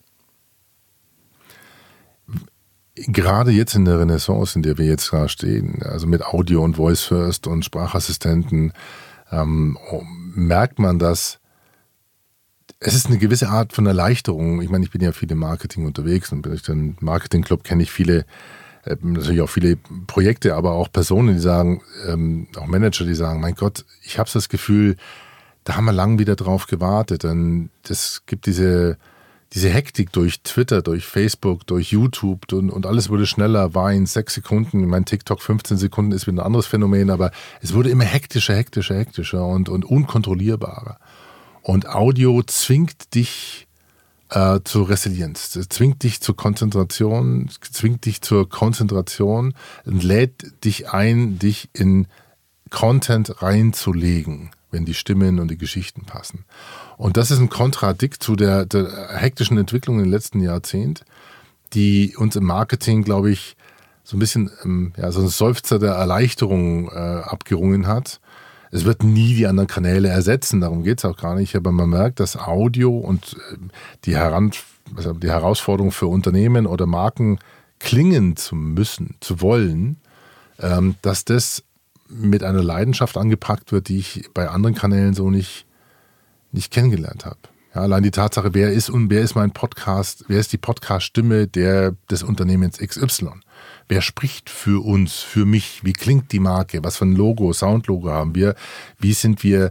Gerade 2.96 3.52
jetzt 3.52 3.76
in 3.76 3.86
der 3.86 4.00
Renaissance, 4.00 4.56
in 4.56 4.64
der 4.64 4.78
wir 4.78 4.86
jetzt 4.86 5.14
da 5.14 5.30
stehen, 5.30 5.82
also 5.84 6.08
mit 6.08 6.26
Audio 6.26 6.64
und 6.64 6.76
Voice 6.76 7.04
First 7.04 7.48
und 7.48 7.64
Sprachassistenten, 7.64 8.74
ähm, 9.32 9.78
merkt 10.34 10.80
man, 10.80 11.00
dass 11.00 11.41
es 12.84 12.96
ist 12.96 13.06
eine 13.06 13.20
gewisse 13.20 13.50
Art 13.50 13.74
von 13.74 13.86
Erleichterung. 13.86 14.62
Ich 14.62 14.70
meine, 14.70 14.84
ich 14.84 14.92
bin 14.92 15.02
ja 15.02 15.12
viel 15.12 15.32
im 15.32 15.38
Marketing 15.38 15.86
unterwegs 15.86 16.32
und 16.32 16.48
durch 16.48 16.64
den 16.64 16.98
Marketing-Club 17.00 17.64
kenne 17.64 17.84
ich 17.84 17.92
viele, 17.92 18.26
äh, 18.86 18.98
natürlich 19.02 19.42
auch 19.42 19.50
viele 19.50 19.78
Projekte, 20.08 20.56
aber 20.56 20.72
auch 20.72 20.92
Personen, 20.92 21.36
die 21.36 21.42
sagen, 21.42 21.84
ähm, 22.08 22.48
auch 22.58 22.66
Manager, 22.66 23.06
die 23.06 23.14
sagen, 23.14 23.40
mein 23.40 23.54
Gott, 23.54 23.86
ich 24.02 24.18
habe 24.18 24.30
das 24.34 24.50
Gefühl, 24.50 24.98
da 25.64 25.76
haben 25.76 25.86
wir 25.86 25.92
lang 25.92 26.18
wieder 26.18 26.36
drauf 26.36 26.66
gewartet. 26.66 27.24
Denn 27.24 27.70
das 27.84 28.24
gibt 28.26 28.48
diese, 28.48 28.98
diese 29.54 29.70
Hektik 29.70 30.12
durch 30.12 30.42
Twitter, 30.42 30.82
durch 30.82 31.06
Facebook, 31.06 31.68
durch 31.68 31.92
YouTube 31.92 32.52
und, 32.52 32.72
und 32.72 32.88
alles 32.88 33.10
wurde 33.10 33.28
schneller, 33.28 33.76
war 33.76 33.94
in 33.94 34.08
sechs 34.08 34.34
Sekunden. 34.34 34.88
Mein 34.88 35.06
TikTok 35.06 35.40
15 35.40 35.78
Sekunden 35.78 36.14
ist 36.14 36.26
wieder 36.26 36.42
ein 36.42 36.46
anderes 36.48 36.66
Phänomen, 36.66 37.12
aber 37.12 37.30
es 37.62 37.76
wurde 37.76 37.92
immer 37.92 38.06
hektischer, 38.06 38.56
hektischer, 38.56 38.96
hektischer 38.96 39.46
und, 39.46 39.70
und 39.70 39.86
unkontrollierbarer. 39.86 40.98
Und 41.62 41.88
Audio 41.88 42.42
zwingt 42.44 43.14
dich 43.16 43.68
äh, 44.30 44.60
zur 44.64 44.90
Resilienz, 44.90 45.52
zwingt 45.70 46.04
dich 46.04 46.22
zur 46.22 46.36
Konzentration, 46.36 47.50
zwingt 47.62 48.06
dich 48.06 48.22
zur 48.22 48.50
Konzentration 48.50 49.54
und 49.86 50.04
lädt 50.04 50.64
dich 50.64 50.90
ein, 50.90 51.38
dich 51.38 51.70
in 51.74 52.08
Content 52.70 53.42
reinzulegen 53.42 54.52
wenn 54.72 54.86
die 54.86 54.94
Stimmen 54.94 55.40
und 55.40 55.52
die 55.52 55.58
Geschichten 55.58 56.06
passen. 56.06 56.46
Und 56.98 57.18
das 57.18 57.30
ist 57.30 57.40
ein 57.40 57.50
Kontradikt 57.50 58.24
zu 58.24 58.36
der, 58.36 58.66
der 58.66 59.10
hektischen 59.10 59.58
Entwicklung 59.58 60.00
im 60.00 60.10
letzten 60.10 60.40
Jahrzehnt, 60.40 61.04
die 61.74 62.16
uns 62.16 62.38
im 62.38 62.46
Marketing, 62.46 63.04
glaube 63.04 63.32
ich, 63.32 63.58
so 64.04 64.16
ein 64.16 64.20
bisschen 64.20 64.50
ähm, 64.64 64.94
ja, 64.98 65.12
so 65.12 65.22
ein 65.22 65.28
Seufzer 65.28 65.78
der 65.78 65.94
Erleichterung 65.94 66.90
äh, 66.90 66.94
abgerungen 66.96 67.86
hat. 67.86 68.21
Es 68.72 68.86
wird 68.86 69.04
nie 69.04 69.36
die 69.36 69.48
anderen 69.48 69.68
Kanäle 69.68 70.08
ersetzen, 70.08 70.62
darum 70.62 70.84
geht 70.84 71.00
es 71.00 71.06
auch 71.06 71.18
gar 71.18 71.36
nicht. 71.36 71.56
Aber 71.56 71.72
man 71.72 71.90
merkt, 71.90 72.20
dass 72.20 72.38
Audio 72.38 72.98
und 72.98 73.36
äh, 73.52 73.58
die, 74.06 74.16
Heran 74.16 74.52
also 74.96 75.14
die 75.14 75.30
Herausforderung 75.30 75.92
für 75.92 76.08
Unternehmen 76.08 76.66
oder 76.66 76.86
Marken 76.86 77.40
klingen 77.80 78.36
zu 78.36 78.56
müssen, 78.56 79.16
zu 79.20 79.42
wollen, 79.42 79.98
ähm, 80.60 80.96
dass 81.02 81.26
das 81.26 81.64
mit 82.08 82.44
einer 82.44 82.64
Leidenschaft 82.64 83.18
angepackt 83.18 83.72
wird, 83.72 83.88
die 83.88 84.00
ich 84.00 84.30
bei 84.34 84.50
anderen 84.50 84.76
Kanälen 84.76 85.14
so 85.14 85.30
nicht, 85.30 85.66
nicht 86.52 86.72
kennengelernt 86.72 87.26
habe. 87.26 87.40
Ja, 87.74 87.82
allein 87.82 88.04
die 88.04 88.12
Tatsache, 88.12 88.54
wer 88.54 88.72
ist 88.72 88.90
und 88.90 89.10
wer 89.10 89.22
ist 89.22 89.36
mein 89.36 89.52
Podcast, 89.52 90.26
wer 90.28 90.40
ist 90.40 90.52
die 90.52 90.58
Podcast-Stimme 90.58 91.48
des 91.48 92.24
Unternehmens 92.24 92.78
XY? 92.80 93.30
Wer 93.88 94.02
spricht 94.02 94.50
für 94.50 94.84
uns, 94.86 95.20
für 95.20 95.46
mich? 95.46 95.84
Wie 95.84 95.94
klingt 95.94 96.32
die 96.32 96.40
Marke? 96.40 96.84
Was 96.84 96.98
für 96.98 97.06
ein 97.06 97.16
Logo, 97.16 97.54
Soundlogo 97.54 98.10
haben 98.10 98.36
wir? 98.36 98.56
Wie 99.00 99.14
sind 99.14 99.44
wir, 99.44 99.66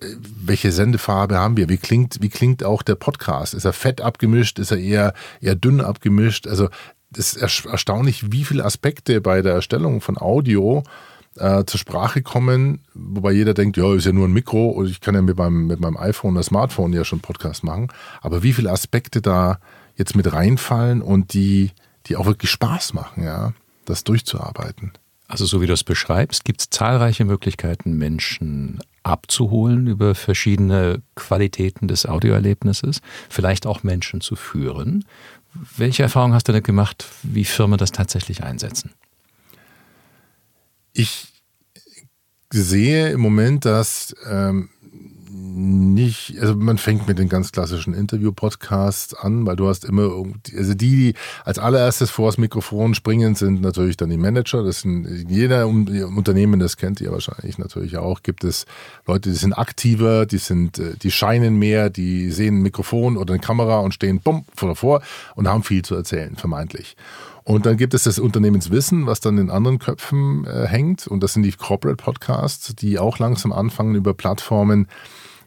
äh, 0.00 0.06
welche 0.20 0.72
Sendefarbe 0.72 1.38
haben 1.38 1.56
wir? 1.56 1.68
Wie 1.68 1.78
klingt, 1.78 2.18
wie 2.20 2.28
klingt 2.28 2.64
auch 2.64 2.82
der 2.82 2.94
Podcast? 2.94 3.54
Ist 3.54 3.64
er 3.64 3.72
fett 3.72 4.00
abgemischt? 4.00 4.58
Ist 4.58 4.70
er 4.70 4.78
eher, 4.78 5.14
eher 5.40 5.54
dünn 5.54 5.80
abgemischt? 5.80 6.46
Also, 6.46 6.68
es 7.16 7.34
ist 7.34 7.64
erstaunlich, 7.64 8.32
wie 8.32 8.44
viele 8.44 8.64
Aspekte 8.64 9.20
bei 9.20 9.40
der 9.40 9.54
Erstellung 9.54 10.00
von 10.00 10.18
Audio 10.18 10.82
äh, 11.38 11.64
zur 11.64 11.78
Sprache 11.78 12.22
kommen, 12.22 12.80
wobei 12.94 13.32
jeder 13.32 13.54
denkt, 13.54 13.76
ja, 13.76 13.94
ist 13.94 14.06
ja 14.06 14.12
nur 14.12 14.28
ein 14.28 14.32
Mikro 14.32 14.68
und 14.68 14.88
ich 14.88 15.00
kann 15.00 15.14
ja 15.14 15.22
mit 15.22 15.38
meinem, 15.38 15.66
mit 15.66 15.80
meinem 15.80 15.96
iPhone 15.96 16.34
oder 16.34 16.42
Smartphone 16.42 16.92
ja 16.92 17.04
schon 17.04 17.20
Podcast 17.20 17.64
machen. 17.64 17.88
Aber 18.20 18.42
wie 18.42 18.52
viele 18.52 18.70
Aspekte 18.70 19.22
da 19.22 19.58
jetzt 19.96 20.16
mit 20.16 20.32
reinfallen 20.32 21.02
und 21.02 21.34
die, 21.34 21.70
die 22.08 22.16
auch 22.16 22.26
wirklich 22.26 22.50
Spaß 22.50 22.94
machen, 22.94 23.24
ja, 23.24 23.52
das 23.84 24.04
durchzuarbeiten. 24.04 24.92
Also 25.26 25.44
so 25.44 25.60
wie 25.60 25.66
du 25.66 25.74
es 25.74 25.84
beschreibst, 25.84 26.44
gibt 26.44 26.62
es 26.62 26.70
zahlreiche 26.70 27.26
Möglichkeiten, 27.26 27.92
Menschen 27.92 28.80
abzuholen 29.02 29.86
über 29.86 30.14
verschiedene 30.14 31.02
Qualitäten 31.14 31.86
des 31.86 32.06
Audioerlebnisses, 32.06 33.00
vielleicht 33.28 33.66
auch 33.66 33.82
Menschen 33.82 34.22
zu 34.22 34.36
führen. 34.36 35.04
Welche 35.76 36.02
Erfahrungen 36.02 36.34
hast 36.34 36.48
du 36.48 36.52
denn 36.52 36.62
gemacht, 36.62 37.06
wie 37.22 37.44
Firmen 37.44 37.78
das 37.78 37.92
tatsächlich 37.92 38.42
einsetzen? 38.42 38.92
Ich 40.92 41.28
sehe 42.50 43.10
im 43.10 43.20
Moment, 43.20 43.64
dass 43.66 44.14
ähm, 44.28 44.70
nicht, 45.58 46.38
also 46.40 46.54
man 46.54 46.78
fängt 46.78 47.08
mit 47.08 47.18
den 47.18 47.28
ganz 47.28 47.50
klassischen 47.50 47.92
Interview-Podcasts 47.92 49.14
an, 49.14 49.44
weil 49.44 49.56
du 49.56 49.68
hast 49.68 49.84
immer, 49.84 50.24
also 50.56 50.74
die, 50.74 50.96
die 50.96 51.14
als 51.44 51.58
allererstes 51.58 52.10
vor 52.10 52.28
das 52.28 52.38
Mikrofon 52.38 52.94
springen, 52.94 53.34
sind 53.34 53.60
natürlich 53.60 53.96
dann 53.96 54.10
die 54.10 54.16
Manager. 54.16 54.62
Das 54.62 54.80
sind 54.80 55.26
jeder 55.28 55.66
Unternehmen, 55.66 56.60
das 56.60 56.76
kennt 56.76 57.00
ihr 57.00 57.10
wahrscheinlich 57.10 57.58
natürlich 57.58 57.96
auch. 57.96 58.22
Gibt 58.22 58.44
es 58.44 58.66
Leute, 59.06 59.30
die 59.30 59.36
sind 59.36 59.52
aktiver, 59.52 60.26
die 60.26 60.38
sind, 60.38 60.78
äh, 60.78 60.94
die 60.96 61.10
scheinen 61.10 61.58
mehr, 61.58 61.90
die 61.90 62.30
sehen 62.30 62.58
ein 62.58 62.62
Mikrofon 62.62 63.16
oder 63.16 63.34
eine 63.34 63.40
Kamera 63.40 63.80
und 63.80 63.92
stehen 63.92 64.20
bumm 64.20 64.44
davor 64.60 65.02
und 65.34 65.48
haben 65.48 65.64
viel 65.64 65.82
zu 65.82 65.94
erzählen, 65.96 66.36
vermeintlich. 66.36 66.96
Und 67.48 67.64
dann 67.64 67.78
gibt 67.78 67.94
es 67.94 68.02
das 68.02 68.18
Unternehmenswissen, 68.18 69.06
was 69.06 69.20
dann 69.20 69.38
in 69.38 69.48
anderen 69.48 69.78
Köpfen 69.78 70.44
äh, 70.44 70.66
hängt. 70.66 71.06
Und 71.06 71.22
das 71.22 71.32
sind 71.32 71.44
die 71.44 71.52
Corporate 71.52 71.96
Podcasts, 71.96 72.74
die 72.74 72.98
auch 72.98 73.18
langsam 73.18 73.52
anfangen, 73.52 73.94
über 73.94 74.12
Plattformen 74.12 74.86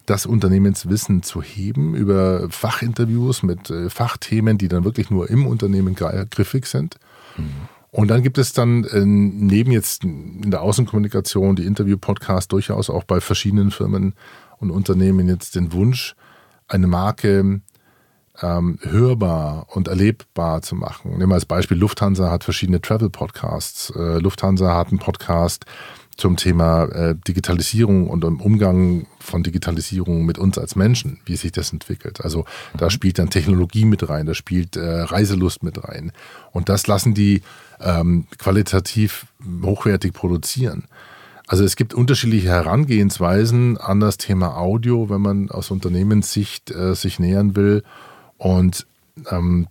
das 0.07 0.25
Unternehmenswissen 0.25 1.21
zu 1.21 1.43
heben, 1.43 1.93
über 1.93 2.49
Fachinterviews 2.49 3.43
mit 3.43 3.69
äh, 3.69 3.91
Fachthemen, 3.91 4.57
die 4.57 4.67
dann 4.67 4.83
wirklich 4.83 5.11
nur 5.11 5.29
im 5.29 5.45
Unternehmen 5.45 5.93
griffig 5.93 6.65
sind. 6.65 6.97
Mhm. 7.37 7.69
Und 7.91 8.07
dann 8.07 8.23
gibt 8.23 8.39
es 8.39 8.51
dann 8.53 8.83
äh, 8.85 9.05
neben 9.05 9.71
jetzt 9.71 10.03
in 10.03 10.49
der 10.49 10.63
Außenkommunikation 10.63 11.55
die 11.55 11.67
Interview-Podcasts 11.67 12.47
durchaus 12.47 12.89
auch 12.89 13.03
bei 13.03 13.21
verschiedenen 13.21 13.69
Firmen 13.69 14.15
und 14.57 14.71
Unternehmen 14.71 15.27
jetzt 15.27 15.53
den 15.53 15.71
Wunsch, 15.71 16.15
eine 16.67 16.87
Marke 16.87 17.61
ähm, 18.41 18.79
hörbar 18.81 19.67
und 19.69 19.87
erlebbar 19.87 20.61
zu 20.61 20.75
machen. 20.75 21.11
Nehmen 21.11 21.29
wir 21.29 21.35
als 21.35 21.45
Beispiel, 21.45 21.77
Lufthansa 21.77 22.29
hat 22.31 22.43
verschiedene 22.43 22.81
Travel-Podcasts. 22.81 23.93
Äh, 23.95 24.19
Lufthansa 24.19 24.75
hat 24.75 24.89
einen 24.89 24.99
Podcast 24.99 25.65
zum 26.17 26.35
Thema 26.35 26.85
äh, 26.85 27.15
Digitalisierung 27.27 28.07
und 28.07 28.23
im 28.23 28.41
Umgang 28.41 29.07
von 29.19 29.43
Digitalisierung 29.43 30.25
mit 30.25 30.37
uns 30.37 30.57
als 30.57 30.75
Menschen, 30.75 31.19
wie 31.25 31.35
sich 31.35 31.51
das 31.51 31.73
entwickelt. 31.73 32.21
Also 32.21 32.45
da 32.77 32.85
mhm. 32.85 32.89
spielt 32.91 33.19
dann 33.19 33.29
Technologie 33.29 33.85
mit 33.85 34.07
rein, 34.07 34.25
da 34.25 34.33
spielt 34.33 34.75
äh, 34.75 35.01
Reiselust 35.01 35.63
mit 35.63 35.83
rein. 35.83 36.11
Und 36.51 36.69
das 36.69 36.87
lassen 36.87 37.13
die 37.13 37.41
ähm, 37.79 38.27
qualitativ 38.37 39.25
hochwertig 39.63 40.13
produzieren. 40.13 40.83
Also 41.47 41.63
es 41.63 41.75
gibt 41.75 41.93
unterschiedliche 41.93 42.49
Herangehensweisen 42.49 43.77
an 43.77 43.99
das 43.99 44.17
Thema 44.17 44.57
Audio, 44.57 45.09
wenn 45.09 45.21
man 45.21 45.49
aus 45.49 45.71
Unternehmenssicht 45.71 46.71
äh, 46.71 46.93
sich 46.95 47.19
nähern 47.19 47.55
will. 47.55 47.83
Und 48.41 48.87
ähm, 49.29 49.67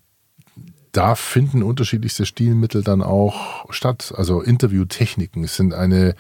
da 0.93 1.17
finden 1.17 1.65
unterschiedlichste 1.65 2.25
Stilmittel 2.25 2.85
dann 2.85 3.03
auch 3.03 3.67
statt. 3.71 4.15
Also 4.17 4.43
Interviewtechniken 4.43 5.45
sind 5.49 5.75
eine, 5.75 6.11
äh, 6.11 6.15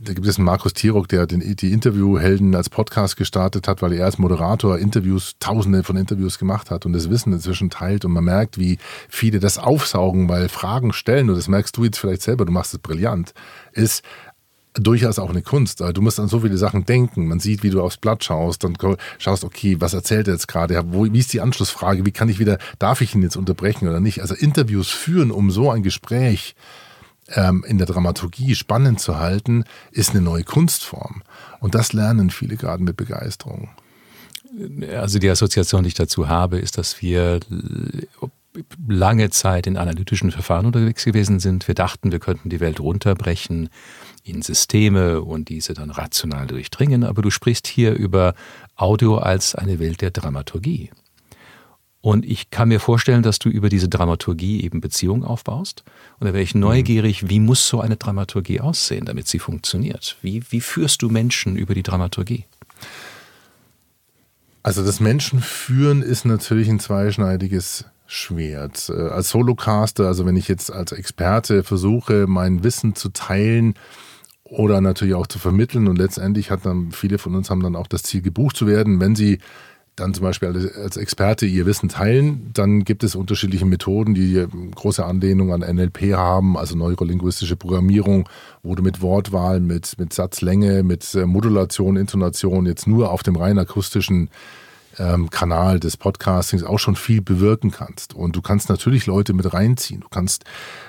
da 0.00 0.14
gibt 0.14 0.26
es 0.26 0.38
einen 0.38 0.46
Markus 0.46 0.72
Tirock, 0.72 1.06
der 1.08 1.26
den, 1.26 1.40
die 1.56 1.72
Interviewhelden 1.72 2.54
als 2.54 2.70
Podcast 2.70 3.18
gestartet 3.18 3.68
hat, 3.68 3.82
weil 3.82 3.92
er 3.92 4.06
als 4.06 4.16
Moderator 4.16 4.78
Interviews, 4.78 5.34
tausende 5.40 5.82
von 5.82 5.98
Interviews 5.98 6.38
gemacht 6.38 6.70
hat 6.70 6.86
und 6.86 6.94
das 6.94 7.10
Wissen 7.10 7.34
inzwischen 7.34 7.68
teilt 7.68 8.06
und 8.06 8.12
man 8.12 8.24
merkt, 8.24 8.56
wie 8.56 8.78
viele 9.10 9.40
das 9.40 9.58
aufsaugen, 9.58 10.30
weil 10.30 10.48
Fragen 10.48 10.94
stellen, 10.94 11.28
und 11.28 11.36
das 11.36 11.48
merkst 11.48 11.76
du 11.76 11.84
jetzt 11.84 11.98
vielleicht 11.98 12.22
selber, 12.22 12.46
du 12.46 12.52
machst 12.52 12.72
es 12.72 12.80
brillant, 12.80 13.34
ist 13.72 14.02
durchaus 14.74 15.18
auch 15.18 15.30
eine 15.30 15.42
Kunst. 15.42 15.80
Du 15.80 16.02
musst 16.02 16.18
an 16.18 16.28
so 16.28 16.40
viele 16.40 16.56
Sachen 16.56 16.84
denken. 16.84 17.28
Man 17.28 17.40
sieht, 17.40 17.62
wie 17.62 17.70
du 17.70 17.80
aufs 17.80 17.96
Blatt 17.96 18.24
schaust, 18.24 18.64
dann 18.64 18.76
schaust, 19.18 19.44
okay, 19.44 19.76
was 19.80 19.94
erzählt 19.94 20.26
er 20.26 20.34
jetzt 20.34 20.48
gerade? 20.48 20.84
Wie 20.92 21.18
ist 21.18 21.32
die 21.32 21.40
Anschlussfrage? 21.40 22.04
Wie 22.04 22.12
kann 22.12 22.28
ich 22.28 22.38
wieder, 22.38 22.58
darf 22.78 23.00
ich 23.00 23.14
ihn 23.14 23.22
jetzt 23.22 23.36
unterbrechen 23.36 23.88
oder 23.88 24.00
nicht? 24.00 24.20
Also 24.20 24.34
Interviews 24.34 24.90
führen, 24.90 25.30
um 25.30 25.50
so 25.50 25.70
ein 25.70 25.82
Gespräch 25.82 26.56
ähm, 27.28 27.64
in 27.66 27.78
der 27.78 27.86
Dramaturgie 27.86 28.54
spannend 28.54 29.00
zu 29.00 29.18
halten, 29.18 29.64
ist 29.92 30.10
eine 30.10 30.20
neue 30.20 30.44
Kunstform. 30.44 31.22
Und 31.60 31.74
das 31.74 31.92
lernen 31.92 32.30
viele 32.30 32.56
gerade 32.56 32.82
mit 32.82 32.96
Begeisterung. 32.96 33.70
Also 34.92 35.18
die 35.18 35.30
Assoziation, 35.30 35.82
die 35.82 35.88
ich 35.88 35.94
dazu 35.94 36.28
habe, 36.28 36.58
ist, 36.58 36.78
dass 36.78 37.00
wir 37.00 37.40
lange 38.86 39.30
Zeit 39.30 39.66
in 39.66 39.76
analytischen 39.76 40.30
Verfahren 40.30 40.66
unterwegs 40.66 41.04
gewesen 41.04 41.40
sind. 41.40 41.66
Wir 41.66 41.74
dachten, 41.74 42.12
wir 42.12 42.20
könnten 42.20 42.50
die 42.50 42.60
Welt 42.60 42.80
runterbrechen 42.80 43.68
in 44.22 44.42
Systeme 44.42 45.20
und 45.20 45.48
diese 45.48 45.74
dann 45.74 45.90
rational 45.90 46.46
durchdringen. 46.46 47.04
Aber 47.04 47.22
du 47.22 47.30
sprichst 47.30 47.66
hier 47.66 47.94
über 47.94 48.34
Audio 48.76 49.18
als 49.18 49.54
eine 49.54 49.78
Welt 49.78 50.00
der 50.00 50.10
Dramaturgie. 50.10 50.90
Und 52.00 52.26
ich 52.26 52.50
kann 52.50 52.68
mir 52.68 52.80
vorstellen, 52.80 53.22
dass 53.22 53.38
du 53.38 53.48
über 53.48 53.70
diese 53.70 53.88
Dramaturgie 53.88 54.62
eben 54.62 54.82
Beziehungen 54.82 55.24
aufbaust. 55.24 55.84
Und 56.18 56.26
da 56.26 56.34
wäre 56.34 56.42
ich 56.42 56.54
neugierig, 56.54 57.30
wie 57.30 57.40
muss 57.40 57.66
so 57.66 57.80
eine 57.80 57.96
Dramaturgie 57.96 58.60
aussehen, 58.60 59.06
damit 59.06 59.26
sie 59.26 59.38
funktioniert? 59.38 60.18
Wie, 60.20 60.42
wie 60.50 60.60
führst 60.60 61.00
du 61.00 61.08
Menschen 61.08 61.56
über 61.56 61.74
die 61.74 61.82
Dramaturgie? 61.82 62.44
Also 64.62 64.84
das 64.84 65.00
Menschenführen 65.00 66.02
ist 66.02 66.26
natürlich 66.26 66.68
ein 66.68 66.78
zweischneidiges 66.78 67.86
Schwert. 68.06 68.90
Äh, 68.90 69.08
als 69.08 69.30
Solocaster, 69.30 70.06
also 70.06 70.26
wenn 70.26 70.36
ich 70.36 70.48
jetzt 70.48 70.72
als 70.72 70.92
Experte 70.92 71.64
versuche, 71.64 72.26
mein 72.26 72.64
Wissen 72.64 72.94
zu 72.94 73.08
teilen 73.10 73.74
oder 74.44 74.80
natürlich 74.80 75.14
auch 75.14 75.26
zu 75.26 75.38
vermitteln 75.38 75.88
und 75.88 75.96
letztendlich 75.96 76.50
hat 76.50 76.66
dann 76.66 76.92
viele 76.92 77.18
von 77.18 77.34
uns 77.34 77.50
haben 77.50 77.62
dann 77.62 77.76
auch 77.76 77.86
das 77.86 78.02
Ziel 78.02 78.22
gebucht 78.22 78.56
zu 78.56 78.66
werden, 78.66 79.00
wenn 79.00 79.16
sie 79.16 79.38
dann 79.96 80.12
zum 80.12 80.24
Beispiel 80.24 80.72
als 80.76 80.96
Experte 80.96 81.46
ihr 81.46 81.66
Wissen 81.66 81.88
teilen, 81.88 82.50
dann 82.52 82.84
gibt 82.84 83.04
es 83.04 83.14
unterschiedliche 83.14 83.64
Methoden, 83.64 84.12
die 84.12 84.44
große 84.74 85.04
Anlehnung 85.04 85.52
an 85.52 85.60
NLP 85.60 86.14
haben, 86.14 86.56
also 86.56 86.76
neurolinguistische 86.76 87.54
Programmierung, 87.54 88.28
wo 88.64 88.74
du 88.74 88.82
mit 88.82 89.02
Wortwahl, 89.02 89.60
mit, 89.60 89.96
mit 89.98 90.12
Satzlänge, 90.12 90.82
mit 90.82 91.14
äh, 91.14 91.26
Modulation, 91.26 91.96
Intonation 91.96 92.66
jetzt 92.66 92.88
nur 92.88 93.12
auf 93.12 93.22
dem 93.22 93.36
rein 93.36 93.58
akustischen 93.58 94.30
ähm, 94.98 95.30
Kanal 95.30 95.80
des 95.80 95.96
Podcastings 95.96 96.62
auch 96.62 96.78
schon 96.78 96.96
viel 96.96 97.20
bewirken 97.20 97.70
kannst. 97.70 98.14
Und 98.14 98.36
du 98.36 98.42
kannst 98.42 98.68
natürlich 98.68 99.06
Leute 99.06 99.32
mit 99.32 99.52
reinziehen. 99.52 100.00
Du 100.00 100.08
kannst 100.08 100.44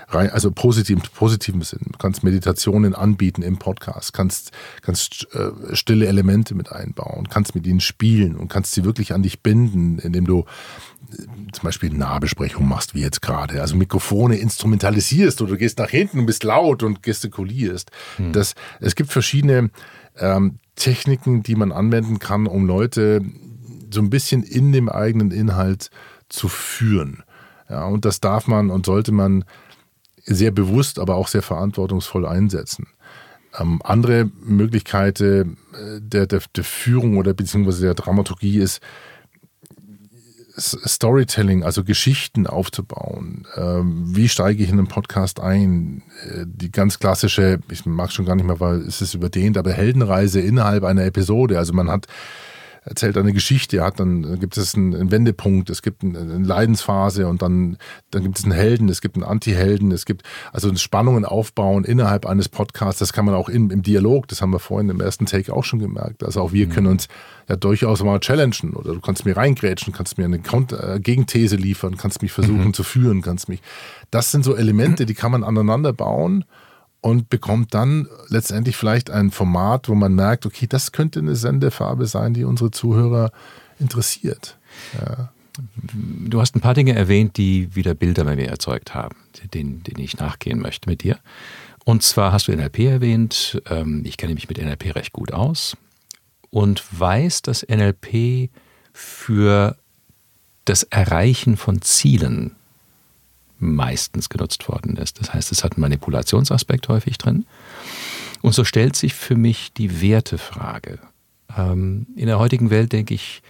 rein, 0.10 0.30
also 0.30 0.52
positiv, 0.52 0.98
im 0.98 1.02
positiven 1.14 1.62
Sinn, 1.62 1.82
du 1.92 1.98
kannst 1.98 2.24
Meditationen 2.24 2.94
anbieten 2.96 3.42
im 3.42 3.58
Podcast, 3.58 4.14
kannst, 4.14 4.52
kannst 4.82 5.28
äh, 5.34 5.76
stille 5.76 6.08
Elemente 6.08 6.56
mit 6.56 6.72
einbauen, 6.72 7.28
kannst 7.30 7.56
mit 7.56 7.66
ihnen 7.68 7.80
spielen 7.80 8.36
und 8.36 8.48
kannst 8.48 8.74
sie 8.74 8.84
wirklich 8.84 9.14
an 9.14 9.24
dich 9.24 9.42
binden, 9.42 10.00
indem 10.00 10.26
du 10.26 10.46
äh, 11.12 11.24
zum 11.52 11.64
Beispiel 11.64 11.92
Nahbesprechung 11.92 12.68
machst, 12.68 12.94
wie 12.94 13.02
jetzt 13.02 13.22
gerade. 13.22 13.62
Also 13.62 13.76
Mikrofone 13.76 14.38
instrumentalisierst 14.38 15.42
oder 15.42 15.52
du 15.52 15.58
gehst 15.58 15.80
nach 15.80 15.90
hinten 15.90 16.20
und 16.20 16.26
bist 16.26 16.44
laut 16.44 16.84
und 16.84 17.04
gestikulierst. 17.04 17.92
Hm. 18.18 18.34
Das, 18.34 18.56
es 18.80 18.96
gibt 18.96 19.12
verschiedene 19.12 19.72
ähm, 20.18 20.60
Techniken, 20.76 21.42
die 21.42 21.56
man 21.56 21.72
anwenden 21.72 22.20
kann, 22.20 22.48
um 22.48 22.66
Leute 22.66 23.22
so 23.92 24.02
ein 24.02 24.10
bisschen 24.10 24.44
in 24.44 24.72
dem 24.72 24.90
eigenen 24.90 25.32
Inhalt 25.32 25.90
zu 26.30 26.48
führen. 26.48 27.24
Ja, 27.70 27.86
und 27.86 28.06
das 28.06 28.20
darf 28.20 28.48
man 28.48 28.70
und 28.70 28.86
sollte 28.86 29.12
man 29.12 29.46
sehr 30.26 30.52
bewusst, 30.52 31.00
aber 31.00 31.16
auch 31.16 31.28
sehr 31.28 31.42
verantwortungsvoll 31.42 32.26
einsetzen. 32.26 32.88
Ähm, 33.58 33.82
andere 33.84 34.30
Möglichkeit 34.44 35.22
äh, 35.22 35.46
der, 36.00 36.28
der, 36.28 36.42
der 36.56 36.64
Führung 36.64 37.18
oder 37.18 37.34
beziehungsweise 37.34 37.82
der 37.82 37.94
Dramaturgie 37.94 38.60
ist, 38.60 38.82
Storytelling, 40.58 41.64
also 41.64 41.84
Geschichten 41.84 42.48
aufzubauen. 42.48 43.46
Ähm, 43.56 44.16
wie 44.16 44.30
steige 44.30 44.64
ich 44.64 44.70
in 44.70 44.78
einen 44.78 44.88
Podcast 44.88 45.40
ein? 45.42 46.04
Äh, 46.24 46.46
die 46.48 46.72
ganz 46.72 47.00
klassische, 47.00 47.60
ich 47.70 47.86
mag 47.86 48.12
schon 48.12 48.26
gar 48.26 48.36
nicht 48.36 48.46
mehr, 48.46 48.60
weil 48.60 48.78
es 48.82 49.02
ist 49.02 49.14
überdehnt, 49.14 49.58
aber 49.58 49.74
Heldenreise 49.74 50.40
innerhalb 50.40 50.84
einer 50.86 51.04
Episode. 51.04 51.58
Also 51.58 51.74
man 51.74 51.90
hat 51.90 52.08
erzählt 52.86 53.18
eine 53.18 53.34
Geschichte, 53.34 53.84
hat 53.84 54.00
dann 54.00 54.40
gibt 54.40 54.58
es 54.58 54.76
einen, 54.76 54.96
einen 54.96 55.12
Wendepunkt, 55.12 55.72
es 55.72 55.82
gibt 55.82 56.04
eine, 56.04 56.20
eine 56.20 56.46
Leidensphase 56.46 57.28
und 57.28 57.42
dann, 57.42 57.78
dann 58.12 58.24
gibt 58.24 58.38
es 58.38 58.44
einen 58.44 58.54
Helden, 58.54 58.90
es 58.90 59.02
gibt 59.02 59.16
einen 59.16 59.24
Anti-Helden, 59.24 59.92
es 59.92 60.06
gibt 60.06 60.22
also 60.54 60.74
Spannungen 60.76 61.26
aufbauen 61.26 61.84
innerhalb 61.84 62.28
eines 62.28 62.48
Podcasts, 62.48 63.00
das 63.00 63.12
kann 63.12 63.26
man 63.26 63.34
auch 63.34 63.50
im, 63.50 63.72
im 63.72 63.82
Dialog, 63.82 64.28
das 64.28 64.42
haben 64.42 64.52
wir 64.52 64.60
vorhin 64.60 64.90
im 64.90 65.02
ersten 65.02 65.26
Take 65.26 65.52
auch 65.52 65.64
schon 65.64 65.80
gemerkt. 65.80 66.24
Also 66.24 66.42
auch 66.42 66.54
wir 66.54 66.68
mhm. 66.68 66.72
können 66.72 66.88
uns 66.88 67.08
ja 67.50 67.56
durchaus 67.56 68.04
mal 68.04 68.20
challengen 68.20 68.74
oder 68.74 68.94
du 68.94 69.02
kannst 69.02 69.26
mir 69.26 69.36
reingrätschen, 69.36 69.92
kannst 69.92 70.20
mir 70.20 70.26
eine 70.26 70.38
äh, 70.38 71.00
Gegenthese 71.00 71.56
liefern, 71.56 71.98
kannst 71.98 72.22
mich 72.22 72.32
versuchen 72.32 72.68
mhm. 72.68 72.74
zu 72.74 72.84
führen, 72.84 73.24
kannst 73.24 73.50
mich. 73.50 73.62
Das 74.12 74.32
sind 74.32 74.46
so 74.46 74.56
Elemente, 74.56 75.08
die 75.08 75.16
kann 75.16 75.32
man 75.32 75.44
aneinander 75.44 75.92
bauen 75.92 76.46
und 77.06 77.30
bekommt 77.30 77.76
dann 77.76 78.08
letztendlich 78.30 78.76
vielleicht 78.76 79.12
ein 79.12 79.30
Format, 79.30 79.90
wo 79.90 79.94
man 79.94 80.16
merkt, 80.16 80.48
okay, 80.48 80.66
das 80.66 80.92
könnte 80.92 81.20
eine 81.20 81.36
Sendefarbe 81.36 82.08
sein, 82.08 82.34
die 82.34 82.46
unsere 82.46 82.72
Zuhörer 82.72 83.32
interessiert. 83.80 84.58
Ja. 85.00 85.32
Du 85.84 86.42
hast 86.42 86.56
ein 86.56 86.62
paar 86.62 86.74
Dinge 86.74 86.96
erwähnt, 86.96 87.38
die 87.38 87.76
wieder 87.76 87.94
Bilder 87.94 88.24
bei 88.24 88.36
mir 88.36 88.48
erzeugt 88.48 88.96
haben, 88.96 89.16
denen, 89.54 89.84
denen 89.84 90.00
ich 90.00 90.18
nachgehen 90.18 90.60
möchte 90.60 90.90
mit 90.90 91.04
dir. 91.04 91.20
Und 91.84 92.02
zwar 92.02 92.32
hast 92.32 92.48
du 92.48 92.52
NLP 92.54 92.80
erwähnt. 92.80 93.62
Ähm, 93.70 94.02
ich 94.04 94.18
kenne 94.18 94.34
mich 94.34 94.50
mit 94.50 94.58
NLP 94.58 94.96
recht 94.96 95.14
gut 95.14 95.32
aus 95.32 95.78
und 96.50 96.84
weiß, 96.90 97.44
dass 97.44 97.68
NLP 97.70 98.50
für 98.94 99.78
das 100.66 100.82
Erreichen 100.82 101.56
von 101.56 101.84
Zielen 101.84 102.56
meistens 103.66 104.30
genutzt 104.30 104.68
worden 104.68 104.98
ist. 104.98 105.20
Das 105.20 105.34
heißt, 105.34 105.52
es 105.52 105.64
hat 105.64 105.74
einen 105.74 105.82
Manipulationsaspekt 105.82 106.88
häufig 106.88 107.18
drin. 107.18 107.46
Und 108.42 108.54
so 108.54 108.64
stellt 108.64 108.96
sich 108.96 109.14
für 109.14 109.36
mich 109.36 109.74
die 109.74 110.02
Wertefrage. 110.02 111.00
Ähm, 111.58 112.08
in 112.16 112.28
der 112.28 112.40
heutigen 112.40 112.70
Welt, 112.70 112.92
denke 112.92 113.14
ich, 113.14 113.42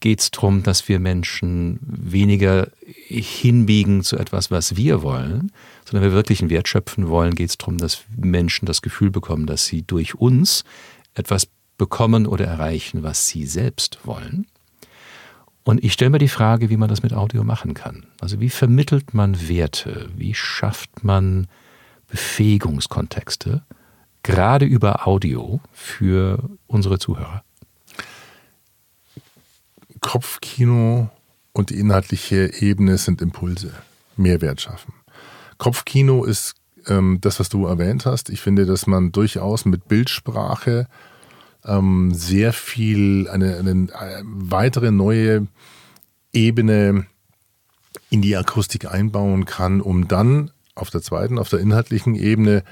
geht 0.00 0.20
es 0.20 0.30
darum, 0.30 0.62
dass 0.62 0.88
wir 0.88 0.98
Menschen 0.98 1.78
weniger 1.82 2.68
hinbiegen 3.08 4.02
zu 4.02 4.16
etwas, 4.16 4.50
was 4.50 4.76
wir 4.76 5.02
wollen, 5.02 5.52
sondern 5.84 6.10
wir 6.10 6.16
wirklich 6.16 6.40
einen 6.40 6.50
Wert 6.50 6.68
schöpfen 6.68 7.08
wollen, 7.08 7.34
geht 7.34 7.50
es 7.50 7.58
darum, 7.58 7.78
dass 7.78 8.04
Menschen 8.16 8.66
das 8.66 8.82
Gefühl 8.82 9.10
bekommen, 9.10 9.46
dass 9.46 9.66
sie 9.66 9.82
durch 9.82 10.14
uns 10.16 10.64
etwas 11.14 11.48
bekommen 11.76 12.26
oder 12.26 12.46
erreichen, 12.46 13.02
was 13.02 13.26
sie 13.28 13.46
selbst 13.46 14.00
wollen. 14.04 14.46
Und 15.68 15.84
ich 15.84 15.92
stelle 15.92 16.08
mir 16.08 16.18
die 16.18 16.28
Frage, 16.28 16.70
wie 16.70 16.78
man 16.78 16.88
das 16.88 17.02
mit 17.02 17.12
Audio 17.12 17.44
machen 17.44 17.74
kann. 17.74 18.06
Also 18.22 18.40
wie 18.40 18.48
vermittelt 18.48 19.12
man 19.12 19.50
Werte? 19.50 20.08
Wie 20.16 20.32
schafft 20.32 21.04
man 21.04 21.46
Befähigungskontexte, 22.06 23.62
gerade 24.22 24.64
über 24.64 25.06
Audio 25.06 25.60
für 25.70 26.42
unsere 26.68 26.98
Zuhörer? 26.98 27.42
Kopfkino 30.00 31.10
und 31.52 31.68
die 31.68 31.78
inhaltliche 31.78 32.50
Ebene 32.62 32.96
sind 32.96 33.20
Impulse, 33.20 33.74
Mehrwert 34.16 34.62
schaffen. 34.62 34.94
Kopfkino 35.58 36.24
ist 36.24 36.54
ähm, 36.86 37.18
das, 37.20 37.40
was 37.40 37.50
du 37.50 37.66
erwähnt 37.66 38.06
hast. 38.06 38.30
Ich 38.30 38.40
finde, 38.40 38.64
dass 38.64 38.86
man 38.86 39.12
durchaus 39.12 39.66
mit 39.66 39.86
Bildsprache 39.86 40.88
ähm, 41.68 42.12
sehr 42.14 42.52
viel, 42.52 43.28
eine, 43.28 43.56
eine, 43.58 43.70
eine 43.70 44.22
weitere 44.24 44.90
neue 44.90 45.46
Ebene 46.32 47.06
in 48.10 48.22
die 48.22 48.36
Akustik 48.36 48.90
einbauen 48.90 49.44
kann, 49.44 49.80
um 49.80 50.08
dann 50.08 50.50
auf 50.74 50.90
der 50.90 51.02
zweiten, 51.02 51.38
auf 51.38 51.50
der 51.50 51.60
inhaltlichen 51.60 52.14
Ebene 52.14 52.64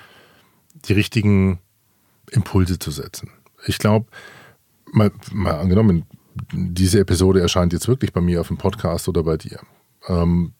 die 0.86 0.94
richtigen 0.94 1.58
Impulse 2.30 2.78
zu 2.78 2.90
setzen. 2.90 3.30
Ich 3.66 3.78
glaube, 3.78 4.06
mal, 4.92 5.12
mal 5.32 5.58
angenommen, 5.58 6.04
diese 6.52 7.00
Episode 7.00 7.40
erscheint 7.40 7.72
jetzt 7.72 7.88
wirklich 7.88 8.12
bei 8.12 8.20
mir 8.20 8.40
auf 8.40 8.48
dem 8.48 8.58
Podcast 8.58 9.08
oder 9.08 9.22
bei 9.22 9.36
dir. 9.36 9.60
Ähm, 10.08 10.52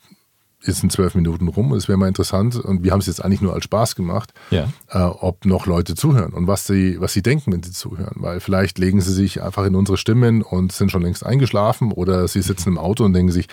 jetzt 0.67 0.81
sind 0.81 0.93
zwölf 0.93 1.15
Minuten 1.15 1.49
rum 1.49 1.73
und 1.73 1.79
es 1.79 1.89
wäre 1.89 1.99
mal 1.99 2.09
interessant, 2.09 2.57
und 2.57 2.83
wir 2.83 2.93
haben 2.93 3.01
es 3.01 3.07
jetzt 3.07 3.25
eigentlich 3.25 3.41
nur 3.41 3.55
als 3.55 3.65
Spaß 3.65 3.97
gemacht, 3.97 4.33
ja. 4.51 4.69
äh, 4.91 4.99
ob 4.99 5.45
noch 5.45 5.67
Leute 5.67 5.95
zuhören 5.95 6.33
und 6.33 6.47
was 6.47 6.67
sie, 6.67 7.01
was 7.01 7.13
sie 7.13 7.23
denken, 7.23 7.53
wenn 7.53 7.63
sie 7.63 7.73
zuhören. 7.73 8.17
Weil 8.17 8.41
vielleicht 8.41 8.79
legen 8.79 9.01
sie 9.01 9.13
sich 9.13 9.43
einfach 9.43 9.65
in 9.65 9.75
unsere 9.75 9.97
Stimmen 9.97 10.43
und 10.43 10.73
sind 10.73 10.91
schon 10.91 11.03
längst 11.03 11.25
eingeschlafen 11.25 11.93
oder 11.93 12.29
sie 12.29 12.43
sitzen 12.43 12.71
im 12.71 12.79
Auto 12.79 13.05
und 13.05 13.13
denken 13.13 13.33
sich, 13.33 13.49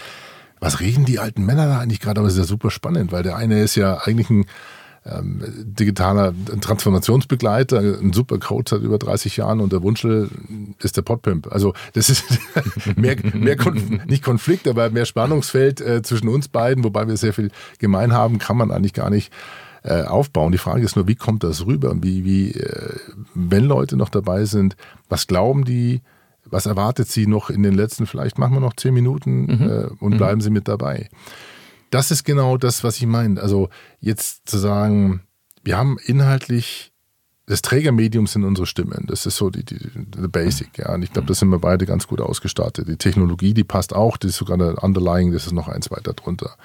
was 0.59 0.79
reden 0.79 1.05
die 1.05 1.19
alten 1.19 1.45
Männer 1.45 1.67
da 1.67 1.79
eigentlich 1.79 1.99
gerade? 1.99 2.19
Aber 2.19 2.27
es 2.27 2.33
ist 2.33 2.39
ja 2.39 2.45
super 2.45 2.71
spannend, 2.71 3.11
weil 3.11 3.23
der 3.23 3.35
eine 3.35 3.61
ist 3.61 3.75
ja 3.75 3.97
eigentlich 3.97 4.29
ein 4.29 4.45
ähm, 5.05 5.41
digitaler 5.63 6.33
Transformationsbegleiter, 6.61 7.79
ein 7.79 8.13
super 8.13 8.37
Coach 8.39 8.69
seit 8.71 8.81
über 8.81 8.97
30 8.97 9.37
Jahren 9.37 9.59
und 9.59 9.73
der 9.73 9.83
Wunschel 9.83 10.29
ist 10.81 10.95
der 10.97 11.01
Podpimp. 11.01 11.51
Also 11.51 11.73
das 11.93 12.09
ist 12.09 12.23
mehr, 12.95 13.17
mehr 13.33 13.57
Konf 13.57 13.81
nicht 14.07 14.23
Konflikt, 14.23 14.67
aber 14.67 14.89
mehr 14.89 15.05
Spannungsfeld 15.05 15.81
äh, 15.81 16.01
zwischen 16.03 16.29
uns 16.29 16.47
beiden, 16.47 16.83
wobei 16.83 17.07
wir 17.07 17.17
sehr 17.17 17.33
viel 17.33 17.51
gemein 17.79 18.13
haben, 18.13 18.37
kann 18.39 18.57
man 18.57 18.71
eigentlich 18.71 18.93
gar 18.93 19.09
nicht 19.09 19.31
äh, 19.83 20.03
aufbauen. 20.03 20.53
Die 20.53 20.57
Frage 20.57 20.83
ist 20.83 20.95
nur, 20.95 21.07
wie 21.07 21.15
kommt 21.15 21.43
das 21.43 21.65
rüber? 21.65 21.93
Wie, 22.01 22.23
wie, 22.23 22.51
äh, 22.51 22.95
wenn 23.33 23.65
Leute 23.65 23.97
noch 23.97 24.09
dabei 24.09 24.45
sind, 24.45 24.77
was 25.09 25.27
glauben 25.27 25.65
die? 25.65 26.01
Was 26.45 26.65
erwartet 26.65 27.09
sie 27.09 27.27
noch 27.27 27.49
in 27.49 27.63
den 27.63 27.73
letzten, 27.73 28.05
vielleicht 28.05 28.37
machen 28.37 28.53
wir 28.53 28.59
noch 28.59 28.75
zehn 28.75 28.93
Minuten 28.93 29.45
Mhm. 29.45 29.69
äh, 29.69 29.85
und 29.99 30.17
bleiben 30.17 30.39
sie 30.41 30.49
mit 30.49 30.67
dabei? 30.67 31.09
Das 31.93 32.09
ist 32.09 32.23
genau 32.23 32.57
das, 32.57 32.83
was 32.83 32.97
ich 32.97 33.05
meine. 33.05 33.39
Also 33.39 33.69
jetzt 33.99 34.49
zu 34.49 34.57
sagen, 34.57 35.21
wir 35.63 35.77
haben 35.77 35.97
inhaltlich 36.03 36.93
das 37.45 37.61
Trägermedium 37.61 38.25
sind 38.25 38.45
unsere 38.45 38.65
Stimmen. 38.65 39.05
Das 39.07 39.25
ist 39.25 39.35
so 39.35 39.49
die, 39.49 39.65
die, 39.65 39.77
die 39.77 40.27
Basic. 40.29 40.77
Ja. 40.77 40.93
Und 40.93 41.03
ich 41.03 41.11
glaube, 41.11 41.27
da 41.27 41.33
sind 41.33 41.49
wir 41.49 41.59
beide 41.59 41.85
ganz 41.85 42.07
gut 42.07 42.21
ausgestattet. 42.21 42.87
Die 42.87 42.95
Technologie, 42.95 43.53
die 43.53 43.65
passt 43.65 43.93
auch. 43.93 44.15
Die 44.15 44.27
ist 44.27 44.37
sogar 44.37 44.55
eine 44.55 44.77
Underlying, 44.77 45.33
das 45.33 45.45
ist 45.45 45.51
noch 45.51 45.67
eins 45.67 45.91
weiter 45.91 46.13
drunter. 46.13 46.55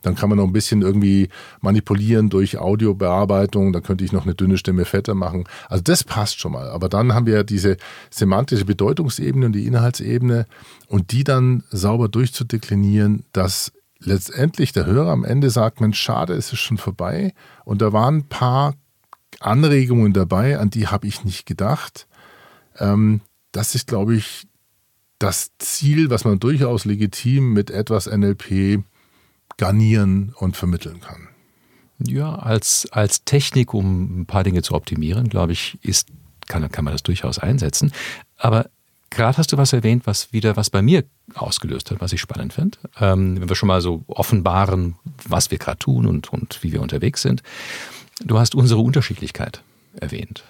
Dann 0.00 0.14
kann 0.14 0.30
man 0.30 0.38
noch 0.38 0.46
ein 0.46 0.52
bisschen 0.54 0.80
irgendwie 0.80 1.28
manipulieren 1.60 2.30
durch 2.30 2.56
Audiobearbeitung. 2.56 3.74
Da 3.74 3.82
könnte 3.82 4.04
ich 4.04 4.12
noch 4.12 4.24
eine 4.24 4.34
dünne 4.34 4.56
Stimme 4.56 4.86
fetter 4.86 5.14
machen. 5.14 5.44
Also 5.68 5.82
das 5.82 6.02
passt 6.02 6.40
schon 6.40 6.52
mal. 6.52 6.70
Aber 6.70 6.88
dann 6.88 7.12
haben 7.12 7.26
wir 7.26 7.34
ja 7.34 7.42
diese 7.42 7.76
semantische 8.08 8.64
Bedeutungsebene 8.64 9.44
und 9.44 9.52
die 9.52 9.66
Inhaltsebene 9.66 10.46
und 10.88 11.12
die 11.12 11.24
dann 11.24 11.62
sauber 11.70 12.08
durchzudeklinieren, 12.08 13.24
dass 13.32 13.70
letztendlich 14.04 14.72
der 14.72 14.86
Hörer 14.86 15.10
am 15.10 15.24
Ende 15.24 15.50
sagt, 15.50 15.80
Mensch, 15.80 16.00
schade, 16.00 16.34
es 16.34 16.52
ist 16.52 16.60
schon 16.60 16.78
vorbei. 16.78 17.34
Und 17.64 17.82
da 17.82 17.92
waren 17.92 18.18
ein 18.18 18.28
paar 18.28 18.74
Anregungen 19.40 20.12
dabei, 20.12 20.58
an 20.58 20.70
die 20.70 20.88
habe 20.88 21.06
ich 21.06 21.24
nicht 21.24 21.46
gedacht. 21.46 22.06
Ähm, 22.78 23.20
das 23.52 23.74
ist, 23.74 23.86
glaube 23.86 24.14
ich, 24.14 24.46
das 25.18 25.50
Ziel, 25.58 26.10
was 26.10 26.24
man 26.24 26.40
durchaus 26.40 26.84
legitim 26.84 27.52
mit 27.52 27.70
etwas 27.70 28.06
NLP 28.06 28.82
garnieren 29.56 30.34
und 30.36 30.56
vermitteln 30.56 31.00
kann. 31.00 31.28
Ja, 32.04 32.34
als, 32.34 32.88
als 32.90 33.24
Technik, 33.24 33.74
um 33.74 34.22
ein 34.22 34.26
paar 34.26 34.42
Dinge 34.42 34.62
zu 34.62 34.74
optimieren, 34.74 35.28
glaube 35.28 35.52
ich, 35.52 35.78
ist, 35.82 36.08
kann, 36.48 36.68
kann 36.70 36.84
man 36.84 36.92
das 36.94 37.04
durchaus 37.04 37.38
einsetzen. 37.38 37.92
Aber 38.36 38.68
gerade 39.14 39.38
hast 39.38 39.52
du 39.52 39.56
was 39.56 39.72
erwähnt, 39.72 40.06
was 40.06 40.32
wieder 40.32 40.56
was 40.56 40.70
bei 40.70 40.82
mir 40.82 41.04
ausgelöst 41.34 41.90
hat, 41.90 42.00
was 42.00 42.12
ich 42.12 42.20
spannend 42.20 42.52
finde. 42.52 42.78
Ähm, 43.00 43.40
wenn 43.40 43.48
wir 43.48 43.56
schon 43.56 43.68
mal 43.68 43.80
so 43.80 44.04
offenbaren, 44.08 44.96
was 45.24 45.50
wir 45.50 45.58
gerade 45.58 45.78
tun 45.78 46.06
und, 46.06 46.32
und 46.32 46.62
wie 46.62 46.72
wir 46.72 46.82
unterwegs 46.82 47.22
sind. 47.22 47.42
Du 48.24 48.38
hast 48.38 48.54
unsere 48.54 48.80
Unterschiedlichkeit 48.80 49.62
erwähnt. 49.94 50.44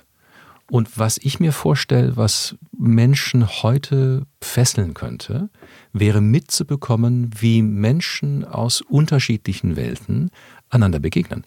Und 0.70 0.98
was 0.98 1.18
ich 1.18 1.38
mir 1.38 1.52
vorstelle, 1.52 2.16
was 2.16 2.56
Menschen 2.78 3.46
heute 3.62 4.26
fesseln 4.40 4.94
könnte, 4.94 5.50
wäre 5.92 6.20
mitzubekommen, 6.20 7.30
wie 7.38 7.60
Menschen 7.62 8.44
aus 8.44 8.80
unterschiedlichen 8.80 9.76
Welten 9.76 10.30
einander 10.70 10.98
begegnen. 10.98 11.44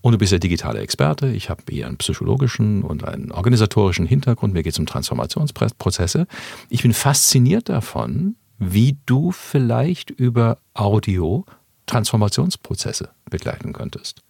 Und 0.00 0.12
du 0.12 0.18
bist 0.18 0.32
ja 0.32 0.38
digitaler 0.38 0.80
Experte. 0.80 1.28
Ich 1.28 1.50
habe 1.50 1.62
eher 1.70 1.86
einen 1.86 1.98
psychologischen 1.98 2.82
und 2.82 3.04
einen 3.04 3.30
organisatorischen 3.32 4.06
Hintergrund. 4.06 4.54
Mir 4.54 4.62
geht 4.62 4.72
es 4.72 4.78
um 4.78 4.86
Transformationsprozesse. 4.86 6.26
Ich 6.70 6.82
bin 6.82 6.92
fasziniert 6.92 7.68
davon, 7.68 8.36
wie 8.58 8.96
du 9.06 9.30
vielleicht 9.30 10.10
über 10.10 10.58
Audio 10.74 11.44
Transformationsprozesse 11.86 13.10
begleiten 13.30 13.72
könntest. 13.72 14.22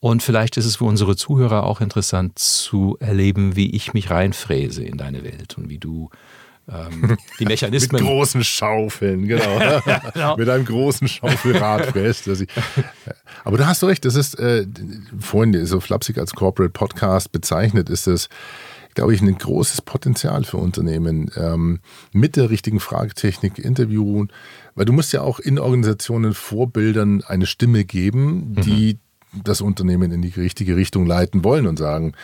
Und 0.00 0.22
vielleicht 0.22 0.56
ist 0.56 0.64
es 0.64 0.76
für 0.76 0.84
unsere 0.84 1.14
Zuhörer 1.14 1.64
auch 1.64 1.80
interessant 1.80 2.36
zu 2.36 2.96
erleben, 2.98 3.54
wie 3.54 3.70
ich 3.70 3.94
mich 3.94 4.10
reinfräse 4.10 4.82
in 4.82 4.98
deine 4.98 5.22
Welt 5.22 5.56
und 5.56 5.68
wie 5.68 5.78
du 5.78 6.10
ähm, 6.70 7.16
die 7.38 7.44
Mechanismen. 7.46 8.00
Mit 8.02 8.10
großen 8.10 8.44
Schaufeln, 8.44 9.26
genau. 9.26 9.58
Genau. 10.14 10.36
Mit 10.36 10.48
einem 10.48 10.64
großen 10.64 11.08
Schaufelrad 11.08 11.86
fest. 11.92 12.26
ich- 12.28 12.48
Aber 13.44 13.56
du 13.56 13.66
hast 13.66 13.82
recht, 13.84 14.04
das 14.04 14.14
ist 14.14 14.38
äh, 14.38 14.66
vorhin 15.18 15.64
so 15.66 15.80
flapsig 15.80 16.18
als 16.18 16.32
Corporate 16.34 16.72
Podcast 16.72 17.32
bezeichnet, 17.32 17.88
ist 17.90 18.06
das, 18.06 18.28
glaube 18.94 19.14
ich, 19.14 19.20
ein 19.22 19.36
großes 19.36 19.82
Potenzial 19.82 20.44
für 20.44 20.58
Unternehmen 20.58 21.30
ähm, 21.36 21.80
mit 22.12 22.36
der 22.36 22.50
richtigen 22.50 22.78
Fragetechnik 22.80 23.58
interviewen, 23.58 24.30
weil 24.74 24.84
du 24.84 24.92
musst 24.92 25.12
ja 25.12 25.22
auch 25.22 25.38
in 25.40 25.58
Organisationen 25.58 26.34
Vorbildern 26.34 27.22
eine 27.26 27.46
Stimme 27.46 27.84
geben, 27.84 28.54
die 28.54 28.98
das 29.44 29.60
Unternehmen 29.60 30.12
in 30.12 30.22
die 30.22 30.28
richtige 30.28 30.76
Richtung 30.76 31.06
leiten 31.06 31.44
wollen 31.44 31.66
und 31.66 31.78
sagen, 31.78 32.14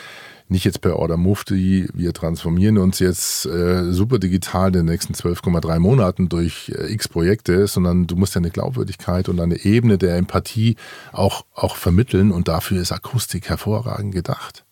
nicht 0.50 0.64
jetzt 0.64 0.80
per 0.80 0.96
Order 0.96 1.18
Mufti, 1.18 1.88
wir 1.92 2.14
transformieren 2.14 2.78
uns 2.78 2.98
jetzt 3.00 3.44
äh, 3.44 3.92
super 3.92 4.18
digital 4.18 4.68
in 4.68 4.72
den 4.72 4.86
nächsten 4.86 5.12
12,3 5.12 5.78
Monaten 5.78 6.28
durch 6.30 6.72
äh, 6.74 6.90
x 6.92 7.08
Projekte, 7.08 7.66
sondern 7.66 8.06
du 8.06 8.16
musst 8.16 8.34
ja 8.34 8.40
eine 8.40 8.50
Glaubwürdigkeit 8.50 9.28
und 9.28 9.40
eine 9.40 9.62
Ebene 9.64 9.98
der 9.98 10.16
Empathie 10.16 10.76
auch, 11.12 11.44
auch 11.54 11.76
vermitteln 11.76 12.32
und 12.32 12.48
dafür 12.48 12.80
ist 12.80 12.92
Akustik 12.92 13.50
hervorragend 13.50 14.14
gedacht. 14.14 14.64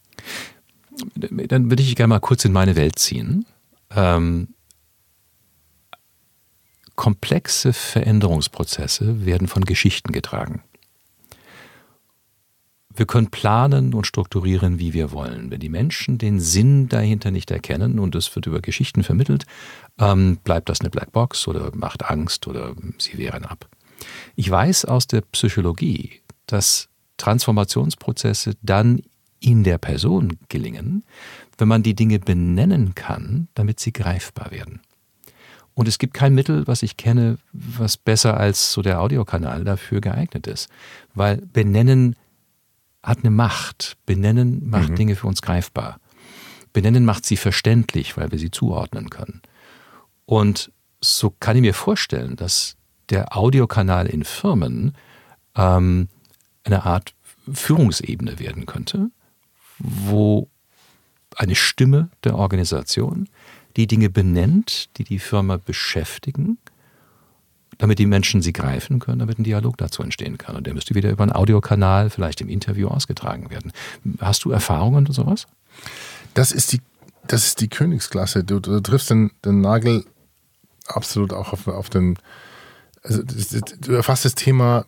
Dann 1.14 1.70
würde 1.70 1.83
ich 1.83 1.94
gerne 1.94 2.09
mal 2.09 2.20
kurz 2.20 2.46
in 2.46 2.53
meine 2.53 2.75
Welt 2.75 2.99
ziehen. 2.99 3.44
Ähm, 3.94 4.49
komplexe 6.94 7.75
Veränderungsprozesse 7.75 9.27
werden 9.27 9.46
von 9.46 9.66
Geschichten 9.66 10.12
getragen. 10.12 10.62
Wir 12.96 13.06
können 13.06 13.30
planen 13.30 13.92
und 13.92 14.06
strukturieren, 14.06 14.78
wie 14.78 14.94
wir 14.94 15.12
wollen. 15.12 15.50
Wenn 15.50 15.61
die 15.61 15.68
Menschen 15.68 16.16
den 16.16 16.40
Sinn 16.40 16.88
dahinter 16.88 17.30
nicht 17.30 17.50
erkennen 17.50 17.98
und 17.98 18.14
es 18.14 18.35
wird 18.35 18.46
über 18.46 18.61
Geschichten 18.61 19.02
vermittelt, 19.02 19.44
ähm, 19.98 20.38
bleibt 20.42 20.70
das 20.70 20.80
eine 20.80 20.88
Blackbox 20.88 21.46
oder 21.46 21.70
macht 21.74 22.09
Angst 22.09 22.46
oder 22.46 22.74
sie 22.98 23.18
wehren 23.18 23.44
ab. 23.44 23.68
Ich 24.35 24.50
weiß 24.50 24.87
aus 24.87 25.06
der 25.06 25.20
Psychologie, 25.20 26.22
dass 26.46 26.88
Transformationsprozesse 27.18 28.54
dann 28.62 29.02
in 29.40 29.62
der 29.62 29.76
Person 29.76 30.38
gelingen, 30.48 31.04
wenn 31.59 31.68
man 31.68 31.82
die 31.82 31.94
Dinge 31.94 32.18
benennen 32.18 32.94
kann, 32.94 33.48
damit 33.54 33.78
sie 33.78 33.92
greifbar 33.92 34.50
werden. 34.50 34.80
Und 35.74 35.88
es 35.88 35.98
gibt 35.98 36.14
kein 36.14 36.35
Mittel, 36.35 36.66
was 36.66 36.82
ich 36.82 36.96
kenne, 36.96 37.37
was 37.52 37.98
besser 37.98 38.38
als 38.38 38.72
so 38.72 38.80
der 38.80 39.00
Audiokanal 39.02 39.62
dafür 39.64 40.00
geeignet 40.00 40.46
ist. 40.46 40.70
Weil 41.14 41.37
benennen 41.52 42.16
hat 43.07 43.21
eine 43.21 43.31
Macht. 43.31 43.97
Benennen 44.05 44.69
macht 44.69 44.99
Dinge 44.99 45.14
für 45.14 45.29
uns 45.29 45.40
greifbar. 45.40 46.01
Benennen 46.73 47.05
macht 47.05 47.25
sie 47.25 47.37
verständlich, 47.37 48.16
weil 48.16 48.33
wir 48.33 48.38
sie 48.38 48.51
zuordnen 48.51 49.09
können. 49.09 49.40
Und 50.27 50.73
so 51.01 51.31
kann 51.31 51.57
ich 51.57 51.62
mir 51.62 51.73
vorstellen, 51.73 52.35
dass 52.37 52.77
der 53.09 53.37
Audiokanal 53.37 54.09
in 54.09 54.25
Firmen 54.25 54.97
ähm, 55.55 56.09
eine 56.64 56.85
Art 56.85 57.14
Führungsebene 57.51 58.40
werden 58.40 58.66
könnte, 58.66 59.11
wo 59.79 60.49
eine 61.37 61.55
Stimme 61.55 62.11
der 62.25 62.37
Organisation 62.37 63.29
die 63.77 63.87
Dinge 63.87 64.11
benennt, 64.11 64.88
die 64.97 65.05
die 65.05 65.21
Firma 65.21 65.59
beschäftigen, 65.59 66.59
damit 67.78 67.98
die 67.98 68.06
Menschen 68.06 68.42
sie 68.42 68.52
greifen 68.52 68.98
können, 68.98 69.18
damit 69.18 69.38
ein 69.38 69.44
Dialog 69.44 69.76
dazu 69.76 70.02
entstehen 70.02 70.38
kann. 70.38 70.56
Und 70.56 70.66
der 70.66 70.74
müsste 70.74 70.94
wieder 70.94 71.10
über 71.10 71.22
einen 71.22 71.32
Audiokanal, 71.32 72.10
vielleicht 72.10 72.40
im 72.40 72.48
Interview 72.48 72.88
ausgetragen 72.88 73.50
werden. 73.50 73.72
Hast 74.20 74.44
du 74.44 74.50
Erfahrungen 74.50 75.06
und 75.06 75.12
sowas? 75.12 75.46
Das 76.34 76.52
ist 76.52 76.72
die, 76.72 76.80
das 77.26 77.46
ist 77.46 77.60
die 77.60 77.68
Königsklasse. 77.68 78.44
Du, 78.44 78.60
du 78.60 78.80
triffst 78.80 79.10
den, 79.10 79.30
den 79.44 79.60
Nagel 79.60 80.04
absolut 80.86 81.32
auch 81.32 81.52
auf, 81.52 81.68
auf 81.68 81.90
den. 81.90 82.18
Also 83.02 83.22
du 83.22 83.92
erfasst 83.92 84.24
das 84.24 84.34
Thema 84.34 84.86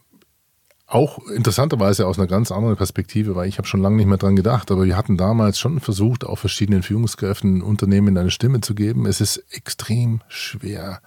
auch 0.87 1.19
interessanterweise 1.29 2.07
aus 2.07 2.19
einer 2.19 2.27
ganz 2.27 2.51
anderen 2.51 2.77
Perspektive, 2.77 3.37
weil 3.37 3.47
ich 3.47 3.59
habe 3.59 3.69
schon 3.69 3.83
lange 3.83 3.97
nicht 3.97 4.07
mehr 4.07 4.17
dran 4.17 4.37
gedacht, 4.37 4.71
aber 4.71 4.87
wir 4.87 4.97
hatten 4.97 5.19
damals 5.19 5.59
schon 5.59 5.81
versucht, 5.81 6.25
auch 6.25 6.39
verschiedenen 6.39 6.83
Führungskräften 6.83 7.61
Unternehmen 7.61 8.17
eine 8.17 8.31
Stimme 8.31 8.63
zu 8.63 8.75
geben. 8.75 9.05
Es 9.05 9.21
ist 9.21 9.45
extrem 9.51 10.23
schwer. 10.29 11.03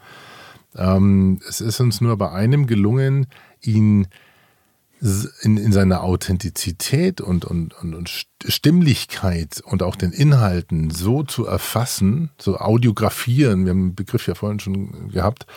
Ähm, 0.75 1.39
es 1.47 1.61
ist 1.61 1.79
uns 1.79 2.01
nur 2.01 2.17
bei 2.17 2.31
einem 2.31 2.67
gelungen, 2.67 3.27
ihn 3.61 4.07
in, 5.41 5.57
in 5.57 5.71
seiner 5.71 6.03
Authentizität 6.03 7.21
und, 7.21 7.43
und, 7.43 7.73
und, 7.73 7.95
und 7.95 8.27
Stimmlichkeit 8.47 9.61
und 9.65 9.81
auch 9.81 9.95
den 9.95 10.11
Inhalten 10.11 10.91
so 10.91 11.23
zu 11.23 11.47
erfassen, 11.47 12.29
so 12.39 12.57
audiografieren, 12.57 13.65
wir 13.65 13.71
haben 13.71 13.89
den 13.89 13.95
Begriff 13.95 14.27
ja 14.27 14.35
vorhin 14.35 14.59
schon 14.59 15.09
gehabt, 15.09 15.47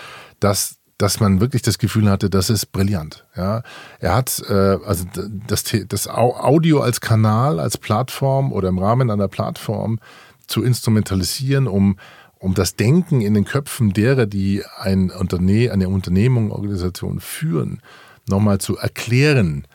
dass, 0.41 0.77
dass 0.97 1.21
man 1.21 1.41
wirklich 1.41 1.61
das 1.61 1.79
Gefühl 1.79 2.09
hatte, 2.09 2.31
das 2.31 2.49
ist 2.49 2.73
brillant. 2.73 3.27
Ja, 3.37 3.63
er 4.01 4.15
hat 4.15 4.43
äh, 4.49 4.79
also 4.87 5.05
das, 5.47 5.65
das 5.89 6.09
Audio 6.09 6.81
als 6.81 7.03
Kanal, 7.03 7.61
als 7.61 7.77
Plattform 7.77 8.51
oder 8.51 8.71
im 8.71 8.79
Rahmen 8.79 9.11
einer 9.11 9.29
Plattform 9.29 9.99
zu 10.47 10.63
instrumentalisieren, 10.63 11.67
um 11.67 11.99
um 12.45 12.53
das 12.53 12.77
Denken 12.77 13.23
in 13.23 13.33
den 13.33 13.47
Köpfen 13.47 13.95
derer, 13.95 14.27
die 14.27 14.63
ein 14.79 15.11
Unterne 15.11 15.73
eine 15.73 15.89
Unternehmung, 15.89 16.53
Organisation 16.53 17.19
führen, 17.19 17.81
nochmal 18.29 18.59
zu 18.59 18.77
erklären, 18.77 19.67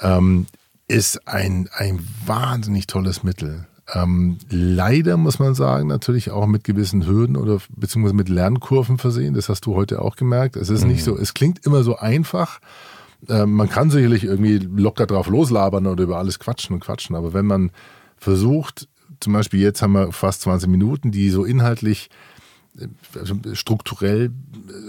ähm, 0.00 0.46
ist 0.86 1.26
ein, 1.26 1.68
ein 1.72 1.98
wahnsinnig 2.24 2.86
tolles 2.86 3.24
Mittel. 3.24 3.66
Ähm, 3.92 4.38
leider 4.48 5.16
muss 5.16 5.40
man 5.40 5.56
sagen, 5.56 5.88
natürlich 5.88 6.30
auch 6.30 6.46
mit 6.46 6.62
gewissen 6.62 7.04
Hürden 7.04 7.36
oder 7.36 7.58
beziehungsweise 7.70 8.14
mit 8.14 8.28
Lernkurven 8.28 8.98
versehen. 8.98 9.34
Das 9.34 9.48
hast 9.48 9.66
du 9.66 9.74
heute 9.74 10.00
auch 10.00 10.14
gemerkt. 10.14 10.54
Es 10.54 10.70
ist 10.70 10.84
mhm. 10.84 10.92
nicht 10.92 11.02
so, 11.02 11.18
es 11.18 11.34
klingt 11.34 11.66
immer 11.66 11.82
so 11.82 11.96
einfach, 11.96 12.60
äh, 13.28 13.44
man 13.44 13.68
kann 13.68 13.90
sicherlich 13.90 14.22
irgendwie 14.22 14.58
locker 14.58 15.06
drauf 15.06 15.26
loslabern 15.26 15.88
oder 15.88 16.04
über 16.04 16.18
alles 16.18 16.38
quatschen 16.38 16.74
und 16.74 16.80
quatschen, 16.80 17.16
aber 17.16 17.32
wenn 17.34 17.46
man 17.46 17.72
versucht, 18.16 18.86
zum 19.24 19.32
Beispiel 19.32 19.60
jetzt 19.60 19.82
haben 19.82 19.92
wir 19.92 20.12
fast 20.12 20.42
20 20.42 20.68
Minuten, 20.68 21.10
die 21.10 21.30
so 21.30 21.44
inhaltlich 21.44 22.10
also 23.18 23.36
strukturell, 23.52 24.32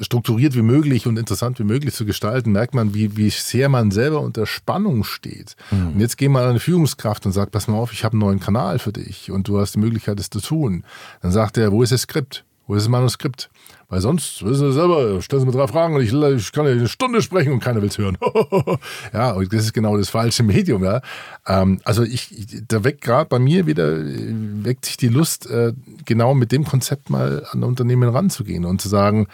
strukturiert 0.01 0.55
wie 0.55 0.63
möglich 0.63 1.05
und 1.05 1.17
interessant 1.17 1.59
wie 1.59 1.63
möglich 1.63 1.93
zu 1.93 2.05
gestalten, 2.05 2.51
merkt 2.51 2.73
man, 2.73 2.93
wie, 2.95 3.15
wie 3.15 3.29
sehr 3.29 3.69
man 3.69 3.91
selber 3.91 4.21
unter 4.21 4.45
Spannung 4.47 5.03
steht. 5.03 5.55
Mhm. 5.69 5.87
Und 5.89 5.99
jetzt 5.99 6.17
geh 6.17 6.27
mal 6.27 6.43
an 6.43 6.51
eine 6.51 6.59
Führungskraft 6.59 7.25
und 7.25 7.31
sag, 7.31 7.51
pass 7.51 7.67
mal 7.67 7.77
auf, 7.77 7.93
ich 7.93 8.03
habe 8.03 8.13
einen 8.13 8.21
neuen 8.21 8.39
Kanal 8.39 8.79
für 8.79 8.91
dich 8.91 9.29
und 9.29 9.47
du 9.47 9.59
hast 9.59 9.75
die 9.75 9.79
Möglichkeit, 9.79 10.19
es 10.19 10.29
zu 10.29 10.41
tun. 10.41 10.83
Dann 11.21 11.31
sagt 11.31 11.57
er, 11.57 11.71
wo 11.71 11.83
ist 11.83 11.91
das 11.91 12.01
Skript? 12.01 12.43
Wo 12.67 12.73
ist 12.73 12.83
das 12.83 12.89
Manuskript? 12.89 13.49
Weil 13.87 14.01
sonst, 14.01 14.43
wissen 14.43 14.71
Sie 14.71 14.73
selber, 14.73 15.21
stellen 15.21 15.41
Sie 15.41 15.45
mir 15.45 15.51
drei 15.51 15.67
Fragen 15.67 15.95
und 15.95 16.01
ich, 16.01 16.11
ich 16.11 16.51
kann 16.51 16.65
eine 16.65 16.87
Stunde 16.87 17.21
sprechen 17.21 17.53
und 17.53 17.59
keiner 17.59 17.81
will 17.81 17.89
es 17.89 17.97
hören. 17.97 18.17
ja, 19.13 19.31
und 19.31 19.53
das 19.53 19.65
ist 19.65 19.73
genau 19.73 19.95
das 19.97 20.09
falsche 20.09 20.43
Medium. 20.43 20.83
Ja. 20.83 21.01
Ähm, 21.45 21.79
also 21.83 22.03
ich, 22.03 22.63
da 22.67 22.83
weckt 22.83 23.01
gerade 23.01 23.29
bei 23.29 23.39
mir 23.39 23.67
wieder, 23.67 23.95
weckt 23.95 24.85
sich 24.85 24.97
die 24.97 25.09
Lust, 25.09 25.49
äh, 25.49 25.73
genau 26.05 26.33
mit 26.33 26.51
dem 26.51 26.65
Konzept 26.65 27.09
mal 27.09 27.45
an 27.51 27.63
Unternehmen 27.63 28.09
ranzugehen 28.09 28.65
und 28.65 28.81
zu 28.81 28.89
sagen, 28.89 29.27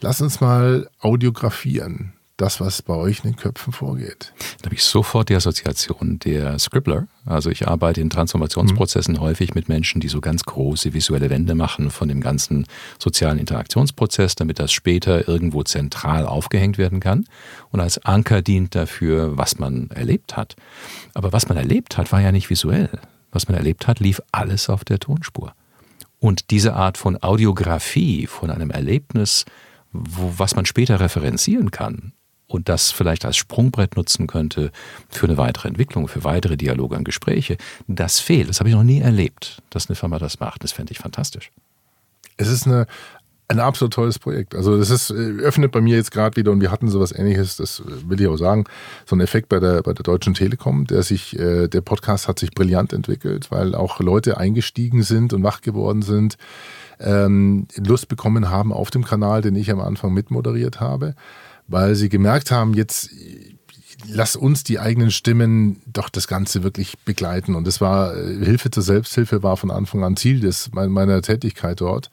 lass 0.00 0.20
uns 0.20 0.40
mal 0.40 0.88
audiografieren 1.00 2.12
das, 2.36 2.60
was 2.60 2.82
bei 2.82 2.94
euch 2.94 3.18
in 3.24 3.30
den 3.30 3.36
Köpfen 3.36 3.72
vorgeht. 3.72 4.32
Da 4.60 4.66
habe 4.66 4.74
ich 4.74 4.82
sofort 4.82 5.28
die 5.28 5.36
Assoziation 5.36 6.18
der 6.18 6.58
Scribbler. 6.58 7.06
Also 7.26 7.50
ich 7.50 7.68
arbeite 7.68 8.00
in 8.00 8.10
Transformationsprozessen 8.10 9.14
mhm. 9.14 9.20
häufig 9.20 9.54
mit 9.54 9.68
Menschen, 9.68 10.00
die 10.00 10.08
so 10.08 10.20
ganz 10.20 10.42
große 10.44 10.94
visuelle 10.94 11.30
Wände 11.30 11.54
machen 11.54 11.90
von 11.90 12.08
dem 12.08 12.20
ganzen 12.20 12.66
sozialen 12.98 13.38
Interaktionsprozess, 13.38 14.34
damit 14.34 14.58
das 14.58 14.72
später 14.72 15.28
irgendwo 15.28 15.62
zentral 15.62 16.26
aufgehängt 16.26 16.76
werden 16.76 16.98
kann 16.98 17.26
und 17.70 17.80
als 17.80 18.04
Anker 18.04 18.42
dient 18.42 18.74
dafür, 18.74 19.38
was 19.38 19.58
man 19.58 19.90
erlebt 19.90 20.36
hat. 20.36 20.56
Aber 21.14 21.32
was 21.32 21.48
man 21.48 21.56
erlebt 21.56 21.96
hat, 21.96 22.10
war 22.10 22.20
ja 22.20 22.32
nicht 22.32 22.50
visuell. 22.50 22.90
Was 23.30 23.48
man 23.48 23.56
erlebt 23.56 23.86
hat, 23.86 24.00
lief 24.00 24.20
alles 24.32 24.68
auf 24.68 24.84
der 24.84 24.98
Tonspur. 24.98 25.54
Und 26.18 26.50
diese 26.50 26.74
Art 26.74 26.98
von 26.98 27.22
Audiografie, 27.22 28.26
von 28.26 28.50
einem 28.50 28.70
Erlebnis, 28.70 29.44
wo, 29.92 30.32
was 30.36 30.56
man 30.56 30.66
später 30.66 31.00
referenzieren 31.00 31.70
kann, 31.70 32.12
und 32.54 32.68
das 32.68 32.90
vielleicht 32.90 33.24
als 33.24 33.36
Sprungbrett 33.36 33.96
nutzen 33.96 34.26
könnte 34.26 34.70
für 35.08 35.26
eine 35.26 35.36
weitere 35.36 35.68
Entwicklung, 35.68 36.08
für 36.08 36.24
weitere 36.24 36.56
Dialoge 36.56 36.96
und 36.96 37.04
Gespräche, 37.04 37.56
das 37.88 38.20
fehlt. 38.20 38.48
Das 38.48 38.60
habe 38.60 38.68
ich 38.68 38.74
noch 38.74 38.82
nie 38.82 39.00
erlebt, 39.00 39.62
dass 39.70 39.88
eine 39.88 39.96
Firma 39.96 40.18
das 40.18 40.40
macht. 40.40 40.64
Das 40.64 40.72
fände 40.72 40.92
ich 40.92 40.98
fantastisch. 40.98 41.50
Es 42.36 42.48
ist 42.48 42.66
eine, 42.66 42.86
ein 43.48 43.60
absolut 43.60 43.92
tolles 43.92 44.18
Projekt. 44.18 44.54
Also 44.54 44.78
das 44.78 44.90
ist, 44.90 45.10
äh, 45.10 45.14
öffnet 45.14 45.72
bei 45.72 45.80
mir 45.80 45.96
jetzt 45.96 46.12
gerade 46.12 46.36
wieder 46.36 46.52
und 46.52 46.60
wir 46.60 46.70
hatten 46.70 46.88
sowas 46.88 47.12
ähnliches, 47.12 47.56
das 47.56 47.82
will 47.84 48.20
ich 48.20 48.26
auch 48.26 48.36
sagen, 48.36 48.64
so 49.04 49.16
ein 49.16 49.20
Effekt 49.20 49.48
bei 49.48 49.60
der, 49.60 49.82
bei 49.82 49.92
der 49.92 50.02
Deutschen 50.02 50.34
Telekom, 50.34 50.86
der 50.86 51.02
sich, 51.02 51.38
äh, 51.38 51.68
der 51.68 51.80
Podcast 51.80 52.28
hat 52.28 52.38
sich 52.38 52.52
brillant 52.52 52.92
entwickelt, 52.92 53.50
weil 53.50 53.74
auch 53.74 54.00
Leute 54.00 54.38
eingestiegen 54.38 55.02
sind 55.02 55.32
und 55.32 55.42
wach 55.42 55.60
geworden 55.60 56.02
sind, 56.02 56.36
ähm, 57.00 57.66
Lust 57.76 58.08
bekommen 58.08 58.48
haben 58.48 58.72
auf 58.72 58.90
dem 58.90 59.04
Kanal, 59.04 59.42
den 59.42 59.56
ich 59.56 59.70
am 59.70 59.80
Anfang 59.80 60.14
mitmoderiert 60.14 60.80
habe 60.80 61.14
weil 61.66 61.94
sie 61.94 62.08
gemerkt 62.08 62.50
haben, 62.50 62.74
jetzt 62.74 63.10
lass 64.06 64.36
uns 64.36 64.64
die 64.64 64.78
eigenen 64.78 65.10
Stimmen 65.10 65.80
doch 65.86 66.08
das 66.08 66.28
Ganze 66.28 66.62
wirklich 66.62 66.98
begleiten. 67.04 67.54
Und 67.54 67.66
das 67.66 67.80
war, 67.80 68.16
äh, 68.16 68.44
Hilfe 68.44 68.70
zur 68.70 68.82
Selbsthilfe 68.82 69.42
war 69.42 69.56
von 69.56 69.70
Anfang 69.70 70.04
an 70.04 70.16
Ziel 70.16 70.40
des, 70.40 70.72
meiner 70.72 71.22
Tätigkeit 71.22 71.80
dort, 71.80 72.10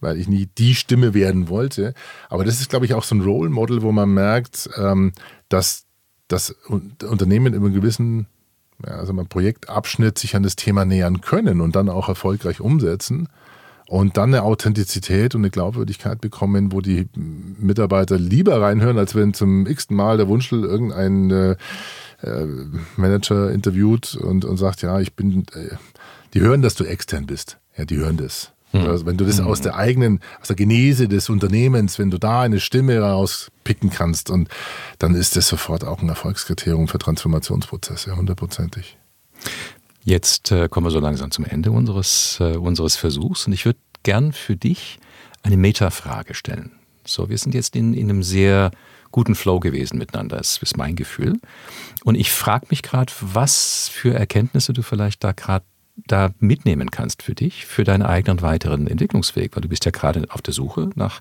weil 0.00 0.18
ich 0.18 0.28
nie 0.28 0.48
die 0.58 0.74
Stimme 0.74 1.14
werden 1.14 1.48
wollte. 1.48 1.94
Aber 2.28 2.44
das 2.44 2.60
ist, 2.60 2.70
glaube 2.70 2.86
ich, 2.86 2.94
auch 2.94 3.04
so 3.04 3.14
ein 3.14 3.22
Role 3.22 3.50
Model, 3.50 3.82
wo 3.82 3.92
man 3.92 4.12
merkt, 4.12 4.68
ähm, 4.76 5.12
dass 5.48 5.84
das 6.28 6.50
Unternehmen 6.50 7.54
in 7.54 7.62
einem 7.62 7.74
gewissen 7.74 8.26
ja, 8.86 8.92
also 8.94 9.12
Projektabschnitt 9.12 10.18
sich 10.18 10.34
an 10.34 10.42
das 10.42 10.56
Thema 10.56 10.84
nähern 10.84 11.20
können 11.20 11.60
und 11.60 11.76
dann 11.76 11.88
auch 11.88 12.08
erfolgreich 12.08 12.60
umsetzen 12.60 13.28
und 13.88 14.16
dann 14.16 14.34
eine 14.34 14.42
Authentizität 14.42 15.34
und 15.34 15.42
eine 15.42 15.50
Glaubwürdigkeit 15.50 16.20
bekommen, 16.20 16.72
wo 16.72 16.80
die 16.80 17.08
Mitarbeiter 17.14 18.18
lieber 18.18 18.60
reinhören, 18.60 18.98
als 18.98 19.14
wenn 19.14 19.34
zum 19.34 19.66
x-ten 19.66 19.96
Mal 19.96 20.16
der 20.16 20.28
Wunschel 20.28 20.64
irgendein 20.64 21.30
äh, 21.30 21.56
äh, 22.22 22.46
Manager 22.96 23.50
interviewt 23.50 24.14
und, 24.14 24.44
und 24.44 24.56
sagt, 24.56 24.82
ja, 24.82 25.00
ich 25.00 25.14
bin, 25.14 25.44
äh, 25.54 25.76
die 26.34 26.40
hören, 26.40 26.62
dass 26.62 26.74
du 26.74 26.84
extern 26.84 27.26
bist. 27.26 27.58
Ja, 27.76 27.84
die 27.84 27.96
hören 27.96 28.16
das. 28.16 28.52
Mhm. 28.72 28.86
Also 28.86 29.06
wenn 29.06 29.16
du 29.16 29.24
das 29.24 29.40
aus 29.40 29.60
der 29.60 29.76
eigenen, 29.76 30.20
aus 30.40 30.48
der 30.48 30.56
Genese 30.56 31.08
des 31.08 31.28
Unternehmens, 31.28 31.98
wenn 31.98 32.10
du 32.10 32.18
da 32.18 32.42
eine 32.42 32.60
Stimme 32.60 32.98
rauspicken 32.98 33.90
kannst 33.90 34.30
und 34.30 34.48
dann 34.98 35.14
ist 35.14 35.36
das 35.36 35.48
sofort 35.48 35.84
auch 35.84 36.00
ein 36.00 36.08
Erfolgskriterium 36.08 36.88
für 36.88 36.98
Transformationsprozesse, 36.98 38.16
hundertprozentig. 38.16 38.96
Jetzt 40.04 40.50
äh, 40.50 40.68
kommen 40.68 40.86
wir 40.86 40.90
so 40.90 41.00
langsam 41.00 41.30
zum 41.30 41.44
Ende 41.44 41.70
unseres, 41.70 42.38
äh, 42.40 42.56
unseres 42.56 42.96
Versuchs 42.96 43.46
und 43.46 43.52
ich 43.52 43.64
würde 43.64 43.78
gern 44.02 44.32
für 44.32 44.56
dich 44.56 44.98
eine 45.42 45.56
Metafrage 45.56 46.34
stellen. 46.34 46.72
So, 47.04 47.28
wir 47.28 47.38
sind 47.38 47.54
jetzt 47.54 47.76
in, 47.76 47.94
in 47.94 48.10
einem 48.10 48.22
sehr 48.22 48.70
guten 49.10 49.34
Flow 49.34 49.60
gewesen 49.60 49.98
miteinander, 49.98 50.38
das 50.38 50.58
ist 50.58 50.76
mein 50.76 50.96
Gefühl. 50.96 51.38
Und 52.04 52.14
ich 52.14 52.32
frage 52.32 52.66
mich 52.70 52.82
gerade, 52.82 53.12
was 53.20 53.88
für 53.88 54.14
Erkenntnisse 54.14 54.72
du 54.72 54.82
vielleicht 54.82 55.22
da 55.22 55.32
gerade 55.32 55.64
da 56.06 56.30
mitnehmen 56.38 56.90
kannst 56.90 57.22
für 57.22 57.34
dich, 57.34 57.66
für 57.66 57.84
deinen 57.84 58.02
eigenen 58.02 58.40
weiteren 58.40 58.86
Entwicklungsweg, 58.86 59.54
weil 59.54 59.60
du 59.60 59.68
bist 59.68 59.84
ja 59.84 59.90
gerade 59.90 60.26
auf 60.30 60.40
der 60.40 60.54
Suche 60.54 60.90
nach, 60.94 61.20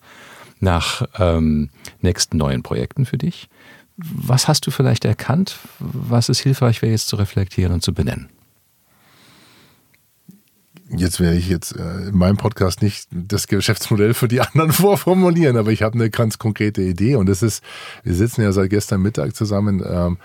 nach 0.60 1.06
ähm, 1.20 1.70
nächsten 2.00 2.38
neuen 2.38 2.64
Projekten 2.64 3.06
für 3.06 3.18
dich. 3.18 3.50
Was 3.98 4.48
hast 4.48 4.66
du 4.66 4.72
vielleicht 4.72 5.04
erkannt, 5.04 5.58
was 5.80 6.30
es 6.30 6.40
hilfreich 6.40 6.82
wäre, 6.82 6.94
jetzt 6.94 7.10
zu 7.10 7.18
reflektieren 7.18 7.74
und 7.74 7.84
zu 7.84 7.94
benennen? 7.94 8.30
Jetzt 10.94 11.20
werde 11.22 11.38
ich 11.38 11.48
jetzt 11.48 11.76
äh, 11.76 12.10
in 12.10 12.18
meinem 12.18 12.38
Podcast 12.38 12.82
nicht 12.82 13.08
das 13.12 13.48
Geschäftsmodell 13.48 14.14
für 14.14 14.28
die 14.28 14.42
anderen 14.42 14.72
vorformulieren, 14.74 15.56
aber 15.56 15.72
ich 15.72 15.84
habe 15.84 15.96
eine 15.96 16.10
ganz 16.10 16.38
konkrete 16.38 16.82
Idee 16.82 17.16
und 17.16 17.28
das 17.28 17.42
ist, 17.42 17.64
wir 18.04 18.14
sitzen 18.14 18.42
ja 18.42 18.52
seit 18.52 18.70
gestern 18.70 19.02
Mittag 19.02 19.36
zusammen. 19.36 19.82
Ähm, 19.88 20.18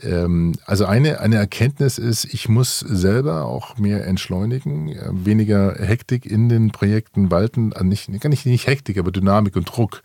ähm, 0.00 0.54
also 0.66 0.84
eine, 0.84 1.20
eine 1.20 1.36
Erkenntnis 1.36 1.98
ist, 1.98 2.26
ich 2.26 2.48
muss 2.48 2.78
selber 2.78 3.46
auch 3.46 3.76
mehr 3.76 4.06
entschleunigen, 4.06 4.88
äh, 4.88 5.08
weniger 5.10 5.74
Hektik 5.74 6.26
in 6.26 6.48
den 6.48 6.70
Projekten 6.70 7.32
walten, 7.32 7.72
äh, 7.72 7.82
nicht, 7.82 8.08
nicht, 8.08 8.46
nicht 8.46 8.66
Hektik, 8.68 8.98
aber 8.98 9.10
Dynamik 9.10 9.56
und 9.56 9.64
Druck, 9.64 10.02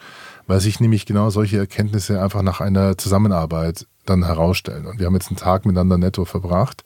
weil 0.47 0.60
sich 0.60 0.79
nämlich 0.79 1.06
genau 1.06 1.29
solche 1.29 1.60
Erkenntnisse 1.60 2.19
einfach 2.19 2.41
nach 2.41 2.62
einer 2.62 2.97
Zusammenarbeit 2.97 3.86
dann 4.06 4.25
herausstellen. 4.25 4.88
Und 4.88 4.99
wir 4.99 5.06
haben 5.06 5.13
jetzt 5.13 5.29
einen 5.29 5.38
Tag 5.38 5.65
miteinander 5.65 5.99
netto 5.99 6.25
verbracht 6.25 6.84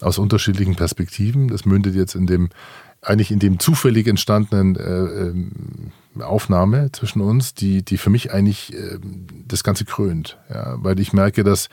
aus 0.00 0.18
unterschiedlichen 0.18 0.76
Perspektiven. 0.76 1.48
Das 1.48 1.64
mündet 1.64 1.94
jetzt 1.94 2.14
in 2.14 2.26
dem, 2.26 2.50
eigentlich 3.02 3.30
in 3.30 3.38
dem 3.38 3.58
zufällig 3.58 4.06
entstandenen 4.06 4.76
äh, 4.76 6.20
äh, 6.20 6.22
Aufnahme 6.22 6.90
zwischen 6.92 7.20
uns, 7.20 7.54
die, 7.54 7.82
die 7.82 7.98
für 7.98 8.10
mich 8.10 8.32
eigentlich 8.32 8.74
äh, 8.74 8.98
das 9.46 9.64
Ganze 9.64 9.84
krönt. 9.84 10.38
Ja, 10.48 10.82
weil 10.82 11.00
ich 11.00 11.12
merke, 11.12 11.44
dass, 11.44 11.68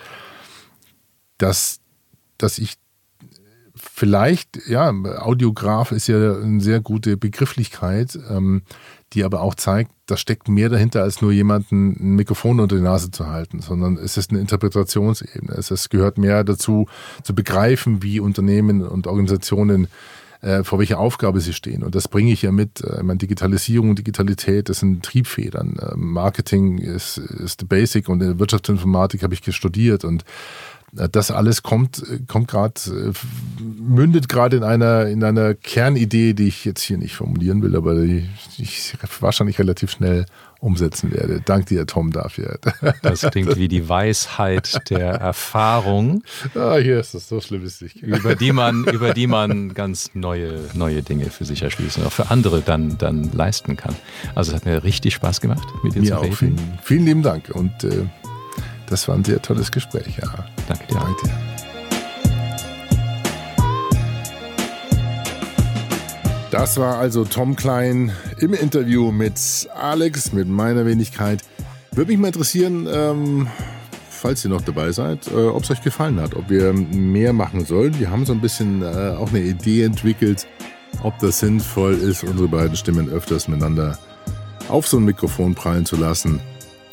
dass, 1.38 1.80
dass 2.38 2.58
ich 2.58 2.76
vielleicht, 3.92 4.68
ja, 4.68 4.90
Audiograf 4.90 5.92
ist 5.92 6.08
ja 6.08 6.36
eine 6.36 6.62
sehr 6.62 6.80
gute 6.80 7.18
Begrifflichkeit, 7.18 8.18
ähm, 8.30 8.64
die 9.14 9.24
aber 9.24 9.42
auch 9.42 9.56
zeigt, 9.56 9.92
da 10.06 10.18
steckt 10.18 10.48
mehr 10.50 10.70
dahinter, 10.70 11.04
als 11.04 11.22
nur 11.22 11.32
jemanden 11.32 11.96
ein 12.00 12.16
Mikrofon 12.16 12.60
unter 12.60 12.76
die 12.76 12.82
Nase 12.82 13.12
zu 13.12 13.28
halten, 13.28 13.62
sondern 13.62 13.98
es 13.98 14.18
ist 14.18 14.32
eine 14.32 14.40
Interpretationsebene. 14.40 15.54
Es, 15.54 15.72
es 15.72 15.90
gehört 15.90 16.18
mehr 16.18 16.44
dazu, 16.44 16.88
zu 17.24 17.34
begreifen, 17.34 18.04
wie 18.04 18.20
Unternehmen 18.20 18.82
und 18.82 19.08
Organisationen 19.08 19.88
äh, 20.42 20.64
vor 20.64 20.78
welcher 20.80 21.00
Aufgabe 21.00 21.42
sie 21.42 21.54
stehen. 21.54 21.84
Und 21.84 21.96
das 21.96 22.08
bringe 22.08 22.32
ich 22.32 22.44
ja 22.44 22.52
mit. 22.52 22.82
Äh, 22.82 23.02
meine 23.04 23.18
Digitalisierung 23.18 23.90
und 23.90 24.00
Digitalität, 24.00 24.70
das 24.70 24.80
sind 24.80 25.04
Triebfedern. 25.04 25.78
Äh, 25.78 25.96
Marketing 25.96 26.78
ist, 26.78 27.18
ist 27.18 27.62
the 27.62 27.66
basic 27.66 28.08
und 28.08 28.22
in 28.22 28.38
Wirtschaftsinformatik 28.40 29.24
habe 29.24 29.34
ich 29.34 29.56
studiert 29.56 30.06
und 30.06 30.26
das 31.12 31.32
alles 31.32 31.64
kommt, 31.64 32.04
kommt 32.28 32.48
gerade, 32.48 32.74
mündet 33.60 34.30
gerade 34.30 34.58
in 34.58 34.64
einer, 34.64 35.08
in 35.08 35.24
einer 35.24 35.54
Kernidee, 35.54 36.34
die 36.34 36.48
ich 36.48 36.66
jetzt 36.66 36.82
hier 36.82 36.98
nicht 36.98 37.16
formulieren 37.16 37.62
will, 37.62 37.76
aber 37.76 37.96
die 37.96 38.28
ich 38.58 38.94
wahrscheinlich 39.20 39.60
relativ 39.60 39.92
schnell 39.92 40.26
umsetzen 40.60 41.12
werde. 41.12 41.42
Dank 41.42 41.68
dir, 41.68 41.86
Tom, 41.86 42.12
dafür. 42.12 42.60
Das 43.02 43.22
klingt 43.22 43.56
wie 43.58 43.68
die 43.68 43.88
Weisheit 43.88 44.90
der 44.90 45.12
Erfahrung. 45.12 46.24
Ah, 46.56 46.78
hier 46.78 47.00
ist 47.00 47.14
das 47.14 47.30
so 47.30 47.40
schlimm 47.40 47.64
ist 47.64 47.82
nicht. 47.82 47.98
Über 48.02 48.36
die 48.36 48.52
man, 48.52 48.86
über 48.86 49.14
die 49.14 49.28
man 49.28 49.74
ganz 49.74 50.12
neue, 50.14 50.60
neue 50.74 51.04
Dinge 51.04 51.26
für 51.26 51.46
sich 51.46 51.62
erschließen 51.62 52.02
und 52.02 52.08
auch 52.08 52.12
für 52.12 52.32
andere 52.32 52.62
dann, 52.62 52.98
dann 52.98 53.32
leisten 53.32 53.76
kann. 53.76 53.96
Also 54.34 54.52
es 54.52 54.56
hat 54.56 54.66
mir 54.66 54.84
richtig 54.84 55.14
Spaß 55.14 55.42
gemacht, 55.42 55.68
mit 55.84 55.94
dir 55.94 56.02
mir 56.02 56.08
zu 56.08 56.18
reden. 56.18 56.36
Vielen, 56.36 56.80
vielen 56.82 57.06
lieben 57.06 57.22
Dank 57.22 57.50
und 57.54 57.84
äh, 57.84 58.06
das 58.88 59.08
war 59.08 59.16
ein 59.16 59.24
sehr 59.24 59.42
tolles 59.42 59.72
Gespräch. 59.72 60.18
Ja. 60.18 60.46
Danke 60.68 60.88
dir. 60.88 60.96
Danke 60.96 61.28
dir. 61.28 61.58
Das 66.50 66.78
war 66.78 66.98
also 66.98 67.24
Tom 67.26 67.56
Klein 67.56 68.12
im 68.40 68.54
Interview 68.54 69.12
mit 69.12 69.70
Alex, 69.76 70.32
mit 70.32 70.48
meiner 70.48 70.86
Wenigkeit. 70.86 71.44
Würde 71.92 72.12
mich 72.12 72.20
mal 72.20 72.28
interessieren, 72.28 72.88
ähm, 72.92 73.48
falls 74.10 74.44
ihr 74.46 74.50
noch 74.50 74.62
dabei 74.62 74.92
seid, 74.92 75.28
äh, 75.28 75.36
ob 75.36 75.64
es 75.64 75.72
euch 75.72 75.84
gefallen 75.84 76.20
hat, 76.20 76.36
ob 76.36 76.50
wir 76.50 76.74
mehr 76.74 77.34
machen 77.34 77.66
sollen. 77.66 78.00
Wir 78.00 78.10
haben 78.10 78.26
so 78.26 78.34
ein 78.34 78.42
bisschen 78.42 78.82
äh, 78.82 79.16
auch 79.18 79.30
eine 79.30 79.42
Idee 79.42 79.84
entwickelt, 79.84 80.48
ob 81.04 81.20
das 81.20 81.40
sinnvoll 81.40 81.96
ist, 81.96 82.24
unsere 82.24 82.48
beiden 82.48 82.76
Stimmen 82.76 83.10
öfters 83.10 83.48
miteinander 83.48 83.98
auf 84.70 84.88
so 84.88 84.98
ein 84.98 85.06
Mikrofon 85.06 85.54
prallen 85.54 85.86
zu 85.86 85.96
lassen. 85.96 86.42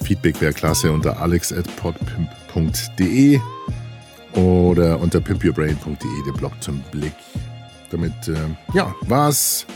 Feedback 0.04 0.40
wäre 0.40 0.52
klasse 0.52 0.92
unter 0.92 1.20
alex.podpimp.de 1.20 3.40
oder 4.34 5.00
unter 5.00 5.20
pimpyourbrain.de, 5.20 6.24
der 6.26 6.32
Blog 6.32 6.52
zum 6.60 6.80
Blick. 6.90 7.14
Damit, 7.90 8.28
äh, 8.28 8.34
ja, 8.74 8.94
war's 9.02 9.66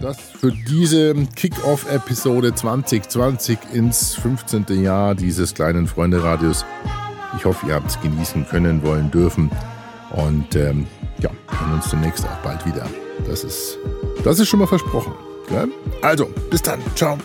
das 0.00 0.18
für 0.18 0.52
diese 0.52 1.14
Kick-Off-Episode 1.14 2.54
2020 2.54 3.58
ins 3.72 4.14
15. 4.16 4.82
Jahr 4.82 5.14
dieses 5.14 5.54
kleinen 5.54 5.86
Freunde-Radios. 5.86 6.64
Ich 7.36 7.44
hoffe, 7.44 7.66
ihr 7.66 7.74
habt 7.74 7.90
es 7.90 8.00
genießen 8.00 8.46
können, 8.48 8.82
wollen, 8.82 9.10
dürfen. 9.10 9.50
Und 10.10 10.56
ähm, 10.56 10.86
ja, 11.18 11.30
hören 11.48 11.74
uns 11.74 11.90
demnächst 11.90 12.24
auch 12.24 12.42
bald 12.42 12.64
wieder. 12.66 12.86
Das 13.26 13.44
ist, 13.44 13.78
das 14.24 14.38
ist 14.38 14.48
schon 14.48 14.60
mal 14.60 14.66
versprochen. 14.66 15.12
Gell? 15.48 15.68
Also, 16.02 16.26
bis 16.50 16.62
dann. 16.62 16.80
Ciao. 16.94 17.18